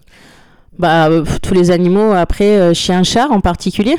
Bah, 0.77 1.07
euh, 1.09 1.23
tous 1.41 1.53
les 1.53 1.71
animaux, 1.71 2.11
après, 2.13 2.73
chien, 2.73 3.03
chat 3.03 3.27
en 3.29 3.41
particulier. 3.41 3.95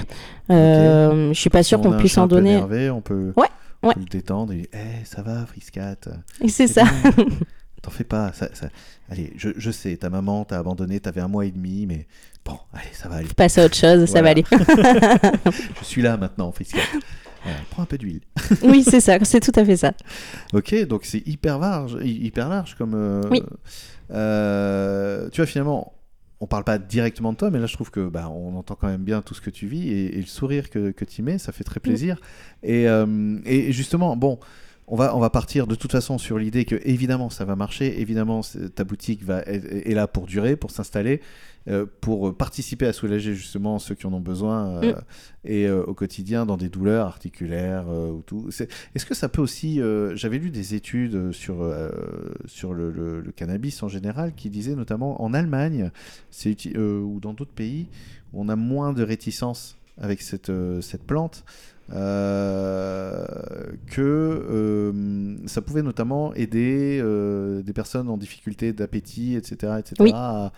Euh, 0.50 1.32
Je 1.32 1.38
suis 1.40 1.50
pas 1.50 1.62
si 1.62 1.74
on 1.74 1.80
qu'on 1.80 1.96
puisse 1.96 2.18
en 2.18 2.26
donner. 2.26 2.52
énervé, 2.54 2.90
on 2.90 3.00
peut, 3.00 3.32
Ouais, 3.36 3.46
on 3.82 3.88
ouais. 3.88 3.94
peut 3.94 4.00
le 4.00 4.06
détendre 4.06 4.52
et 4.52 4.68
Eh, 4.72 5.04
ça 5.04 5.22
va, 5.22 5.46
Friscat. 5.46 5.96
Et 6.40 6.48
C'est 6.48 6.66
ça. 6.68 6.84
T'en 7.82 7.90
fais 7.90 8.04
pas. 8.04 8.32
Ça, 8.32 8.48
ça- 8.54 8.68
Allez, 9.10 9.32
je, 9.36 9.50
je 9.56 9.70
sais, 9.70 9.94
ta 9.96 10.08
maman 10.08 10.44
t'a 10.44 10.58
abandonné, 10.58 10.98
t'avais 11.00 11.20
un 11.20 11.28
mois 11.28 11.44
et 11.44 11.50
demi, 11.50 11.84
mais 11.86 12.06
bon, 12.44 12.56
allez, 12.72 12.88
ça 12.92 13.08
va 13.08 13.16
aller. 13.16 13.28
Passe 13.36 13.58
à 13.58 13.64
autre 13.66 13.76
chose, 13.76 14.06
ça 14.06 14.22
va 14.22 14.30
aller. 14.30 14.44
Je 15.80 15.84
suis 15.84 16.00
là 16.02 16.16
maintenant, 16.16 16.50
Friscat. 16.52 16.78
Prends 17.70 17.82
un 17.82 17.86
peu 17.86 17.98
d'huile. 17.98 18.20
oui, 18.62 18.82
c'est 18.82 19.00
ça, 19.00 19.18
c'est 19.22 19.40
tout 19.40 19.52
à 19.58 19.64
fait 19.64 19.76
ça. 19.76 19.92
Ok, 20.52 20.74
donc 20.86 21.04
c'est 21.04 21.26
hyper 21.26 21.58
large, 21.58 21.96
hy- 22.02 22.24
hyper 22.26 22.48
large 22.48 22.74
comme. 22.76 22.94
euh, 22.94 23.22
Oui. 23.30 23.42
euh, 24.10 25.28
tu 25.30 25.40
vois, 25.40 25.46
finalement, 25.46 25.92
on 26.40 26.46
parle 26.46 26.64
pas 26.64 26.78
directement 26.78 27.32
de 27.32 27.38
toi, 27.38 27.50
mais 27.50 27.58
là, 27.58 27.66
je 27.66 27.74
trouve 27.74 27.90
que 27.90 28.08
bah, 28.08 28.28
on 28.30 28.56
entend 28.56 28.74
quand 28.74 28.88
même 28.88 29.02
bien 29.04 29.22
tout 29.22 29.34
ce 29.34 29.40
que 29.40 29.50
tu 29.50 29.66
vis 29.66 29.88
et, 29.88 30.16
et 30.18 30.20
le 30.20 30.26
sourire 30.26 30.70
que, 30.70 30.90
que 30.90 31.04
tu 31.04 31.22
mets, 31.22 31.38
ça 31.38 31.52
fait 31.52 31.64
très 31.64 31.80
plaisir. 31.80 32.18
Et, 32.62 32.88
euh, 32.88 33.38
et 33.44 33.72
justement, 33.72 34.16
bon. 34.16 34.38
On 34.86 34.96
va, 34.96 35.16
on 35.16 35.18
va 35.18 35.30
partir 35.30 35.66
de 35.66 35.74
toute 35.74 35.92
façon 35.92 36.18
sur 36.18 36.36
l'idée 36.38 36.66
que 36.66 36.76
évidemment 36.84 37.30
ça 37.30 37.46
va 37.46 37.56
marcher, 37.56 38.00
évidemment 38.02 38.42
ta 38.74 38.84
boutique 38.84 39.24
va, 39.24 39.40
est, 39.46 39.88
est 39.90 39.94
là 39.94 40.06
pour 40.06 40.26
durer, 40.26 40.56
pour 40.56 40.70
s'installer, 40.70 41.22
euh, 41.68 41.86
pour 42.02 42.36
participer 42.36 42.86
à 42.86 42.92
soulager 42.92 43.34
justement 43.34 43.78
ceux 43.78 43.94
qui 43.94 44.06
en 44.06 44.12
ont 44.12 44.20
besoin 44.20 44.82
euh, 44.84 44.94
et 45.46 45.66
euh, 45.66 45.82
au 45.84 45.94
quotidien 45.94 46.44
dans 46.44 46.58
des 46.58 46.68
douleurs 46.68 47.06
articulaires 47.06 47.88
ou 47.88 48.20
tout. 48.26 48.50
Est-ce 48.94 49.06
que 49.06 49.14
ça 49.14 49.30
peut 49.30 49.40
aussi, 49.40 49.80
j'avais 50.16 50.36
lu 50.38 50.50
des 50.50 50.74
études 50.74 51.32
sur, 51.32 51.66
sur 52.44 52.74
le, 52.74 52.90
le- 52.90 53.22
le 53.22 53.32
cannabis 53.32 53.82
en 53.82 53.88
général 53.88 54.34
qui 54.34 54.50
disaient 54.50 54.74
notamment 54.76 55.22
en 55.22 55.32
Allemagne 55.32 55.90
ou 56.76 57.20
dans 57.20 57.32
d'autres 57.32 57.54
pays 57.54 57.88
où 58.34 58.42
on 58.42 58.50
a 58.50 58.56
moins 58.56 58.92
de 58.92 59.02
réticence 59.02 59.78
avec 59.98 60.20
cette, 60.20 60.52
cette 60.82 61.04
plante. 61.04 61.44
Euh, 61.92 63.26
que 63.86 64.00
euh, 64.00 65.36
ça 65.46 65.60
pouvait 65.62 65.82
notamment 65.82 66.32
aider 66.34 66.98
euh, 67.02 67.62
des 67.62 67.72
personnes 67.72 68.08
en 68.08 68.16
difficulté 68.16 68.72
d'appétit, 68.72 69.34
etc., 69.36 69.74
etc., 69.78 69.94
Oui. 70.00 70.10
à, 70.14 70.52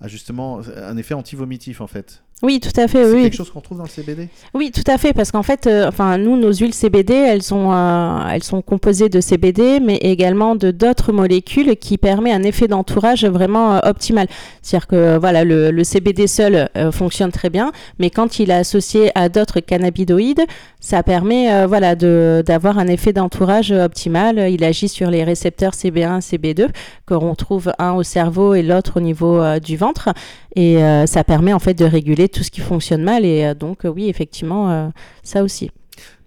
à 0.00 0.08
justement 0.08 0.60
un 0.76 0.96
effet 0.96 1.14
anti-vomitif 1.14 1.80
en 1.80 1.86
fait. 1.86 2.22
Oui, 2.42 2.60
tout 2.60 2.68
à 2.78 2.86
fait, 2.86 3.02
C'est 3.02 3.12
oui. 3.14 3.22
quelque 3.22 3.34
chose 3.36 3.50
qu'on 3.50 3.62
trouve 3.62 3.78
dans 3.78 3.84
le 3.84 3.88
CBD 3.88 4.28
Oui, 4.52 4.70
tout 4.70 4.84
à 4.86 4.98
fait, 4.98 5.14
parce 5.14 5.30
qu'en 5.32 5.42
fait, 5.42 5.66
euh, 5.66 5.88
enfin, 5.88 6.18
nous, 6.18 6.36
nos 6.36 6.52
huiles 6.52 6.74
CBD, 6.74 7.14
elles 7.14 7.42
sont, 7.42 7.72
euh, 7.72 8.28
elles 8.30 8.42
sont 8.42 8.60
composées 8.60 9.08
de 9.08 9.22
CBD, 9.22 9.80
mais 9.80 9.96
également 9.96 10.54
de 10.54 10.70
d'autres 10.70 11.12
molécules 11.12 11.76
qui 11.76 11.96
permettent 11.96 12.34
un 12.34 12.42
effet 12.42 12.68
d'entourage 12.68 13.24
vraiment 13.24 13.76
euh, 13.76 13.78
optimal. 13.84 14.26
C'est-à-dire 14.60 14.86
que 14.86 15.16
voilà, 15.16 15.44
le, 15.44 15.70
le 15.70 15.84
CBD 15.84 16.26
seul 16.26 16.68
fonctionne 16.92 17.32
très 17.32 17.48
bien, 17.48 17.72
mais 17.98 18.10
quand 18.10 18.38
il 18.38 18.50
est 18.50 18.54
associé 18.54 19.12
à 19.14 19.30
d'autres 19.30 19.60
cannabinoïdes, 19.60 20.44
ça 20.80 21.02
permet 21.02 21.66
voilà 21.66 21.94
de 21.94 22.42
d'avoir 22.44 22.78
un 22.78 22.86
effet 22.86 23.12
d'entourage 23.12 23.70
optimal. 23.70 24.50
Il 24.50 24.62
agit 24.64 24.88
sur 24.88 25.08
les 25.10 25.24
récepteurs 25.24 25.72
CB1, 25.72 26.20
CB2 26.20 26.68
que 27.06 27.14
l'on 27.14 27.34
trouve 27.34 27.72
un 27.78 27.92
au 27.92 28.02
cerveau 28.02 28.54
et 28.54 28.62
l'autre 28.62 28.94
au 28.96 29.00
niveau 29.00 29.40
du 29.60 29.76
ventre. 29.76 30.10
Et 30.56 30.82
euh, 30.82 31.04
ça 31.06 31.22
permet 31.22 31.52
en 31.52 31.58
fait 31.58 31.74
de 31.74 31.84
réguler 31.84 32.28
tout 32.28 32.42
ce 32.42 32.50
qui 32.50 32.62
fonctionne 32.62 33.02
mal. 33.02 33.24
Et 33.24 33.44
euh, 33.44 33.54
donc, 33.54 33.84
euh, 33.84 33.88
oui, 33.88 34.08
effectivement, 34.08 34.92
ça 35.22 35.42
aussi. 35.42 35.70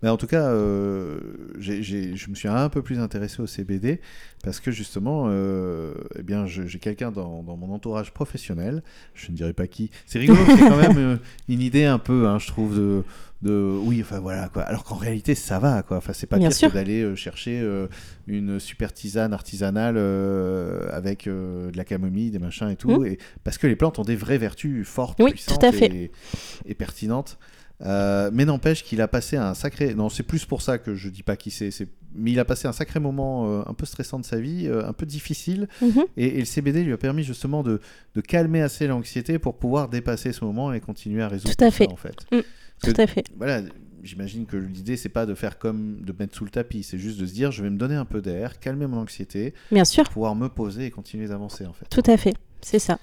Mais 0.02 0.10
en 0.10 0.18
tout 0.18 0.28
cas, 0.28 0.44
euh, 0.44 1.20
je 1.60 2.30
me 2.30 2.36
suis 2.36 2.48
un 2.48 2.70
peu 2.70 2.82
plus 2.82 3.00
intéressé 3.00 3.42
au 3.42 3.48
CBD 3.48 4.00
parce 4.44 4.60
que 4.60 4.72
justement, 4.72 5.26
euh, 5.28 5.94
eh 6.18 6.24
bien, 6.24 6.46
j'ai 6.48 6.80
quelqu'un 6.80 7.12
dans, 7.12 7.44
dans 7.44 7.58
mon 7.58 7.74
entourage 7.74 8.12
professionnel, 8.14 8.82
je 9.14 9.32
ne 9.32 9.36
dirais 9.36 9.54
pas 9.54 9.68
qui. 9.68 9.92
C'est 10.06 10.20
rigolo, 10.20 10.40
c'est 10.48 10.70
quand 10.70 10.78
même 10.78 11.20
une 11.50 11.62
idée 11.62 11.84
un 11.84 12.00
peu, 12.00 12.28
hein, 12.28 12.40
je 12.40 12.48
trouve, 12.48 12.78
de, 12.78 13.04
de 13.42 13.52
oui, 13.84 14.02
enfin 14.02 14.20
voilà 14.20 14.50
quoi. 14.50 14.64
Alors 14.64 14.84
qu'en 14.84 14.96
réalité, 14.96 15.34
ça 15.36 15.60
va 15.60 15.82
quoi. 15.84 15.98
Enfin, 15.98 16.12
c'est 16.14 16.28
pas 16.28 16.38
Bien 16.38 16.50
pire 16.50 16.58
sûr. 16.58 16.70
que 16.70 16.74
d'aller 16.74 17.02
euh, 17.02 17.16
chercher 17.16 17.60
euh, 17.62 17.88
une 18.28 18.60
super 18.60 18.92
tisane 18.94 19.32
artisanale 19.34 19.96
euh, 19.98 20.90
avec 20.92 21.26
euh, 21.28 21.72
de 21.72 21.78
la 21.78 21.86
camomille, 21.86 22.32
des 22.32 22.40
machins 22.40 22.70
et 22.70 22.76
tout, 22.76 23.06
et 23.06 23.18
parce 23.44 23.58
que 23.58 23.68
les 23.68 23.76
plantes 23.78 23.98
ont 24.00 24.04
des 24.04 24.16
vraies 24.18 24.38
vertus 24.38 24.86
fortes, 24.88 25.20
Oui, 25.22 25.32
puissantes 25.32 25.60
tout 25.62 25.66
à 25.66 25.72
fait. 25.72 25.86
et, 25.94 26.12
et 26.66 26.74
pertinentes. 26.76 27.38
Mais 27.82 28.44
n'empêche 28.46 28.84
qu'il 28.84 29.00
a 29.02 29.08
passé 29.08 29.38
un 29.38 29.54
sacré. 29.54 29.94
Non, 29.96 30.10
c'est 30.10 30.24
plus 30.24 30.44
pour 30.46 30.62
ça 30.62 30.78
que 30.78 30.96
je 30.96 31.08
dis 31.08 31.24
pas 31.24 31.38
qui 31.38 31.50
c'est. 31.50 31.72
c'est- 31.72 31.88
Mais 32.16 32.32
il 32.32 32.40
a 32.40 32.46
passé 32.46 32.68
un 32.68 32.72
sacré 32.72 33.00
moment 33.00 33.48
euh, 33.50 33.62
un 33.68 33.74
peu 33.74 33.86
stressant 33.86 34.20
de 34.20 34.26
sa 34.26 34.40
vie, 34.40 34.68
euh, 34.68 34.88
un 34.88 34.94
peu 34.94 35.06
difficile. 35.06 35.68
Mhm. 35.82 36.06
Et, 36.18 36.28
et 36.38 36.40
le 36.40 36.46
CBD 36.46 36.84
lui 36.84 36.94
a 36.94 36.98
permis 36.98 37.24
justement 37.24 37.62
de, 37.64 37.80
de 38.16 38.22
calmer 38.22 38.62
assez 38.62 38.88
l'anxiété 38.88 39.38
pour 39.40 39.58
pouvoir 39.60 39.90
dépasser 39.90 40.32
ce 40.34 40.44
moment 40.44 40.74
et 40.74 40.80
continuer 40.80 41.22
à 41.22 41.28
résoudre 41.28 41.56
Tout 41.56 41.64
à 41.64 41.70
ça, 41.70 41.78
fait. 41.78 41.88
en 41.92 41.96
fait. 41.96 42.16
Mm, 42.32 42.40
Tout 42.84 42.94
à 43.02 43.06
fait. 43.08 43.26
Voilà, 43.38 43.62
j'imagine 44.02 44.46
que 44.46 44.58
l'idée 44.58 44.98
c'est 44.98 45.10
pas 45.10 45.26
de 45.26 45.36
faire 45.36 45.60
comme 45.60 46.02
de 46.02 46.14
mettre 46.18 46.36
sous 46.36 46.46
le 46.46 46.50
tapis, 46.50 46.84
c'est 46.84 46.98
juste 46.98 47.20
de 47.20 47.26
se 47.26 47.34
dire 47.34 47.52
je 47.52 47.62
vais 47.62 47.70
me 47.70 47.78
donner 47.78 47.96
un 47.96 48.06
peu 48.06 48.22
d'air, 48.22 48.60
calmer 48.60 48.88
mon 48.88 48.98
anxiété, 48.98 49.54
Bien 49.72 49.86
sûr, 49.86 50.04
pour 50.06 50.14
pouvoir 50.14 50.36
me 50.36 50.48
poser 50.50 50.86
et 50.86 50.92
continuer 50.92 51.28
d'avancer 51.28 51.66
en 51.66 51.74
fait. 51.74 51.86
tout 51.90 52.10
à 52.10 52.18
fait. 52.18 52.34
C'est 52.62 52.80
ça. 52.80 52.98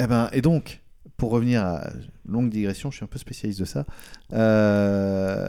Eh 0.00 0.06
ben, 0.06 0.28
et 0.32 0.40
donc, 0.40 0.80
pour 1.16 1.30
revenir 1.30 1.62
à 1.64 1.88
longue 2.26 2.50
digression, 2.50 2.90
je 2.90 2.96
suis 2.96 3.04
un 3.04 3.08
peu 3.08 3.18
spécialiste 3.18 3.60
de 3.60 3.64
ça. 3.64 3.84
Euh, 4.32 5.48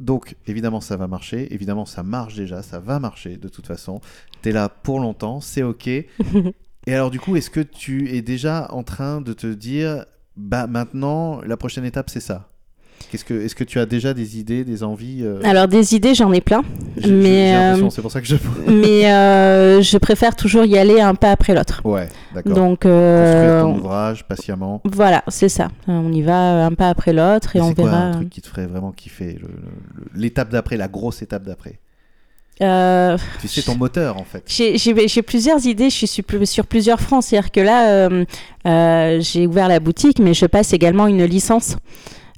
donc, 0.00 0.34
évidemment, 0.46 0.80
ça 0.80 0.96
va 0.96 1.06
marcher. 1.06 1.52
Évidemment, 1.54 1.84
ça 1.84 2.02
marche 2.02 2.34
déjà. 2.34 2.62
Ça 2.62 2.80
va 2.80 2.98
marcher 2.98 3.36
de 3.36 3.48
toute 3.48 3.66
façon. 3.66 4.00
Tu 4.42 4.48
es 4.48 4.52
là 4.52 4.70
pour 4.70 4.98
longtemps. 4.98 5.40
C'est 5.40 5.62
OK. 5.62 5.86
Et 6.86 6.94
alors, 6.94 7.10
du 7.10 7.20
coup, 7.20 7.36
est-ce 7.36 7.50
que 7.50 7.60
tu 7.60 8.10
es 8.10 8.22
déjà 8.22 8.66
en 8.72 8.82
train 8.82 9.20
de 9.20 9.34
te 9.34 9.46
dire, 9.46 10.06
bah 10.36 10.66
maintenant, 10.66 11.42
la 11.42 11.58
prochaine 11.58 11.84
étape, 11.84 12.08
c'est 12.08 12.20
ça? 12.20 12.49
Qu'est-ce 13.10 13.24
que, 13.24 13.34
Est-ce 13.34 13.54
que 13.54 13.64
tu 13.64 13.80
as 13.80 13.86
déjà 13.86 14.14
des 14.14 14.38
idées, 14.38 14.62
des 14.64 14.82
envies 14.84 15.20
euh, 15.22 15.40
Alors, 15.42 15.66
des 15.66 15.94
idées, 15.94 16.14
j'en 16.14 16.32
ai 16.32 16.40
plein. 16.40 16.62
j'ai- 16.96 17.08
j'ai- 17.08 17.12
mais, 17.12 17.48
j'ai 17.76 17.82
euh, 17.84 17.90
c'est 17.90 18.02
pour 18.02 18.12
ça 18.12 18.20
que 18.20 18.26
je. 18.26 18.36
mais 18.68 19.10
euh, 19.12 19.82
je 19.82 19.98
préfère 19.98 20.36
toujours 20.36 20.64
y 20.64 20.78
aller 20.78 21.00
un 21.00 21.14
pas 21.14 21.32
après 21.32 21.54
l'autre. 21.54 21.80
Ouais, 21.84 22.08
d'accord. 22.34 22.54
Donc, 22.54 22.80
Construire 22.82 22.94
euh, 22.94 23.62
ton 23.62 23.76
ouvrage 23.78 24.24
patiemment. 24.28 24.80
voilà, 24.84 25.24
c'est 25.28 25.48
ça. 25.48 25.68
On 25.88 26.12
y 26.12 26.22
va 26.22 26.66
un 26.66 26.72
pas 26.72 26.88
après 26.88 27.12
l'autre 27.12 27.56
et 27.56 27.58
Et 27.58 27.62
on 27.62 27.68
c'est 27.68 27.74
quoi 27.74 27.84
verra. 27.90 28.02
un 28.02 28.12
truc 28.12 28.30
qui 28.30 28.40
te 28.42 28.46
ferait 28.48 28.66
vraiment 28.66 28.92
kiffer 28.92 29.32
le- 29.40 29.48
le- 29.48 29.48
le- 29.96 30.20
L'étape 30.20 30.50
d'après, 30.50 30.76
la 30.76 30.88
grosse 30.88 31.22
étape 31.22 31.44
d'après? 31.44 31.78
Euh, 32.62 33.16
Tu 33.40 33.48
sais 33.48 33.62
ton 33.62 33.74
moteur 33.74 34.18
en 34.18 34.24
fait. 34.24 34.42
J'ai 34.46 34.76
j'ai- 34.76 35.08
j'ai 35.08 35.22
plusieurs 35.22 35.64
idées, 35.66 35.88
je 35.88 35.94
suis 35.96 36.06
sur, 36.06 36.22
sur 36.44 36.66
plusieurs 36.66 37.00
fronts. 37.00 37.22
C'est-à-dire 37.22 37.50
que 37.50 37.60
là, 37.60 37.88
euh, 37.88 38.24
euh, 38.66 39.18
j'ai 39.22 39.46
ouvert 39.46 39.66
la 39.66 39.80
boutique, 39.80 40.18
mais 40.18 40.34
je 40.34 40.44
passe 40.44 40.74
également 40.74 41.06
une 41.06 41.24
licence 41.24 41.72
euh, 41.72 41.76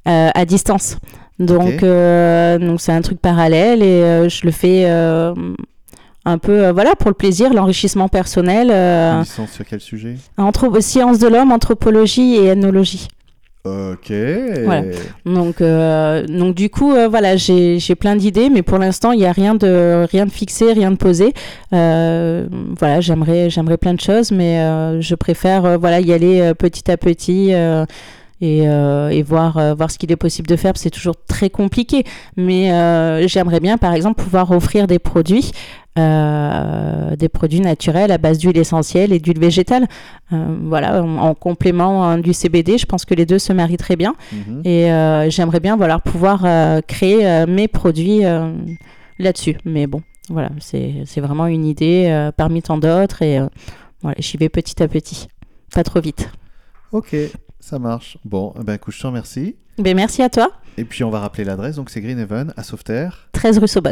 à 0.05 0.45
distance. 0.45 0.97
Donc, 1.39 1.83
euh, 1.83 2.59
donc 2.59 2.81
c'est 2.81 2.93
un 2.93 3.01
truc 3.01 3.21
parallèle 3.21 3.83
et 3.83 3.87
euh, 4.03 4.29
je 4.29 4.45
le 4.47 4.53
fais 4.53 4.85
euh, 4.87 5.35
un 6.25 6.39
peu, 6.39 6.67
euh, 6.67 6.73
voilà, 6.73 6.95
pour 6.95 7.09
le 7.09 7.15
plaisir, 7.15 7.53
l'enrichissement 7.53 8.09
personnel. 8.09 8.69
Une 8.69 8.73
Euh, 8.75 9.21
licence 9.21 9.51
sur 9.53 9.65
quel 9.65 9.81
sujet? 9.81 10.17
anthro- 10.39 10.81
sciences 10.81 11.19
de 11.19 11.27
l'homme, 11.29 11.51
anthropologie 11.51 12.37
et 12.37 12.47
ethnologie. 12.49 13.09
Ok. 13.65 14.13
Voilà. 14.65 14.83
Donc, 15.25 15.61
euh, 15.61 16.27
donc 16.27 16.55
du 16.57 16.69
coup, 16.69 16.93
euh, 16.95 17.07
voilà, 17.09 17.37
j'ai 17.37 17.79
plein 17.99 18.17
d'idées, 18.17 18.51
mais 18.51 18.63
pour 18.63 18.79
l'instant, 18.79 19.13
il 19.13 19.21
n'y 19.21 19.27
a 19.27 19.33
rien 19.33 19.55
de, 19.55 20.05
rien 20.11 20.27
de 20.27 20.33
fixé, 20.33 20.73
rien 20.73 20.91
de 20.91 20.97
posé. 20.97 21.33
Euh, 21.73 22.47
voilà, 22.79 23.01
j'aimerais, 23.01 23.51
j'aimerais 23.51 23.77
plein 23.79 23.95
de 23.95 24.01
choses, 24.01 24.33
mais 24.33 24.59
euh, 24.61 25.01
je 25.01 25.15
préfère 25.15 25.65
euh, 25.65 25.77
voilà, 25.77 26.01
y 26.01 26.13
aller 26.13 26.41
euh, 26.41 26.55
petit 26.55 26.91
à 26.91 26.97
petit. 26.97 27.53
Euh, 28.43 28.47
et, 28.47 28.69
euh, 28.69 29.09
et 29.11 29.23
voir, 29.23 29.57
euh, 29.57 29.75
voir 29.75 29.91
ce 29.91 29.99
qu'il 29.99 30.11
est 30.13 30.17
possible 30.17 30.49
de 30.49 30.57
faire. 30.57 30.73
C'est 30.77 30.91
toujours 30.91 31.15
très 31.29 31.51
compliqué, 31.51 32.05
mais 32.37 32.73
euh, 32.73 33.27
j'aimerais 33.29 33.61
bien, 33.61 33.79
par 33.79 33.95
exemple, 33.95 34.23
pouvoir 34.23 34.51
offrir 34.51 34.87
des 34.87 34.99
produits, 34.99 35.53
des 35.97 37.29
produits 37.29 37.61
naturels 37.61 38.11
à 38.13 38.19
base 38.19 38.39
d'huile 38.39 38.57
essentielle 38.57 39.13
et 39.13 39.19
d'huile 39.19 39.39
végétale. 39.39 39.87
Voilà, 40.31 41.03
en, 41.03 41.19
en 41.19 41.35
complément 41.35 42.05
hein, 42.05 42.19
du 42.19 42.33
CBD, 42.33 42.79
je 42.79 42.87
pense 42.87 43.05
que 43.05 43.15
les 43.15 43.27
deux 43.27 43.39
se 43.39 43.53
marient 43.53 43.77
très 43.77 43.97
bien. 43.97 44.15
Mhm. 44.33 44.63
Et 44.65 44.87
j'aimerais 45.31 45.61
bien 45.61 45.77
voilà, 45.77 45.99
pouvoir 45.99 46.47
créer 46.87 47.45
mes 47.47 47.69
produits 47.69 48.23
là-dessus. 49.19 49.59
Mais 49.67 49.87
bon, 49.87 50.01
voilà, 50.31 50.49
c'est 50.61 51.03
c'est 51.05 51.21
vraiment 51.21 51.47
une 51.47 51.67
idée 51.67 52.31
parmi 52.39 52.63
tant 52.63 52.79
d'autres 52.79 53.21
et 53.21 53.41
voilà, 54.01 54.17
j'y 54.19 54.39
vais 54.39 54.49
petit 54.49 54.83
à 54.83 54.89
petit, 54.89 55.29
pas 55.75 55.85
trop 55.85 56.01
vite. 56.01 56.31
Ok, 56.93 57.15
ça 57.63 57.79
marche. 57.79 58.19
Bon, 58.25 58.53
eh 58.61 58.65
ben 58.65 58.75
écoute, 58.75 58.93
je 58.93 59.01
te 59.01 59.07
remercie. 59.07 59.57
Ben, 59.79 59.97
merci 59.97 60.21
à 60.23 60.29
toi, 60.29 60.51
Et 60.77 60.85
puis 60.85 61.03
on 61.05 61.11
va 61.11 61.21
rappeler 61.21 61.45
l'adresse, 61.45 61.77
donc 61.77 61.89
c'est 61.89 62.01
Greenhaven 62.03 62.53
à 62.57 62.63
Sauveterre. 62.63 63.29
13 63.33 63.59
rue 63.59 63.69
Sobot, 63.69 63.91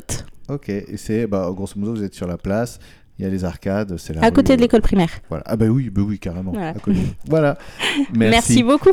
Ok, 0.49 0.69
et 0.69 0.97
c'est, 0.97 1.27
bah, 1.27 1.51
grosso 1.55 1.79
modo, 1.79 1.95
vous 1.95 2.03
êtes 2.03 2.15
sur 2.15 2.27
la 2.27 2.37
place, 2.37 2.79
il 3.19 3.25
y 3.25 3.27
a 3.27 3.31
les 3.31 3.45
arcades, 3.45 3.97
c'est 3.97 4.13
la 4.13 4.23
à 4.23 4.31
côté 4.31 4.57
de 4.57 4.61
l'école 4.61 4.83
primaire. 4.83 5.11
Voilà. 5.29 5.45
Ah 5.47 5.57
bah 5.57 5.67
oui, 5.67 5.89
bah 5.89 6.03
oui, 6.05 6.19
carrément. 6.19 6.53
Voilà. 6.53 6.71
à 6.71 6.75
côté. 6.75 6.99
voilà. 7.27 7.57
Merci 8.15 8.63
beaucoup. 8.63 8.91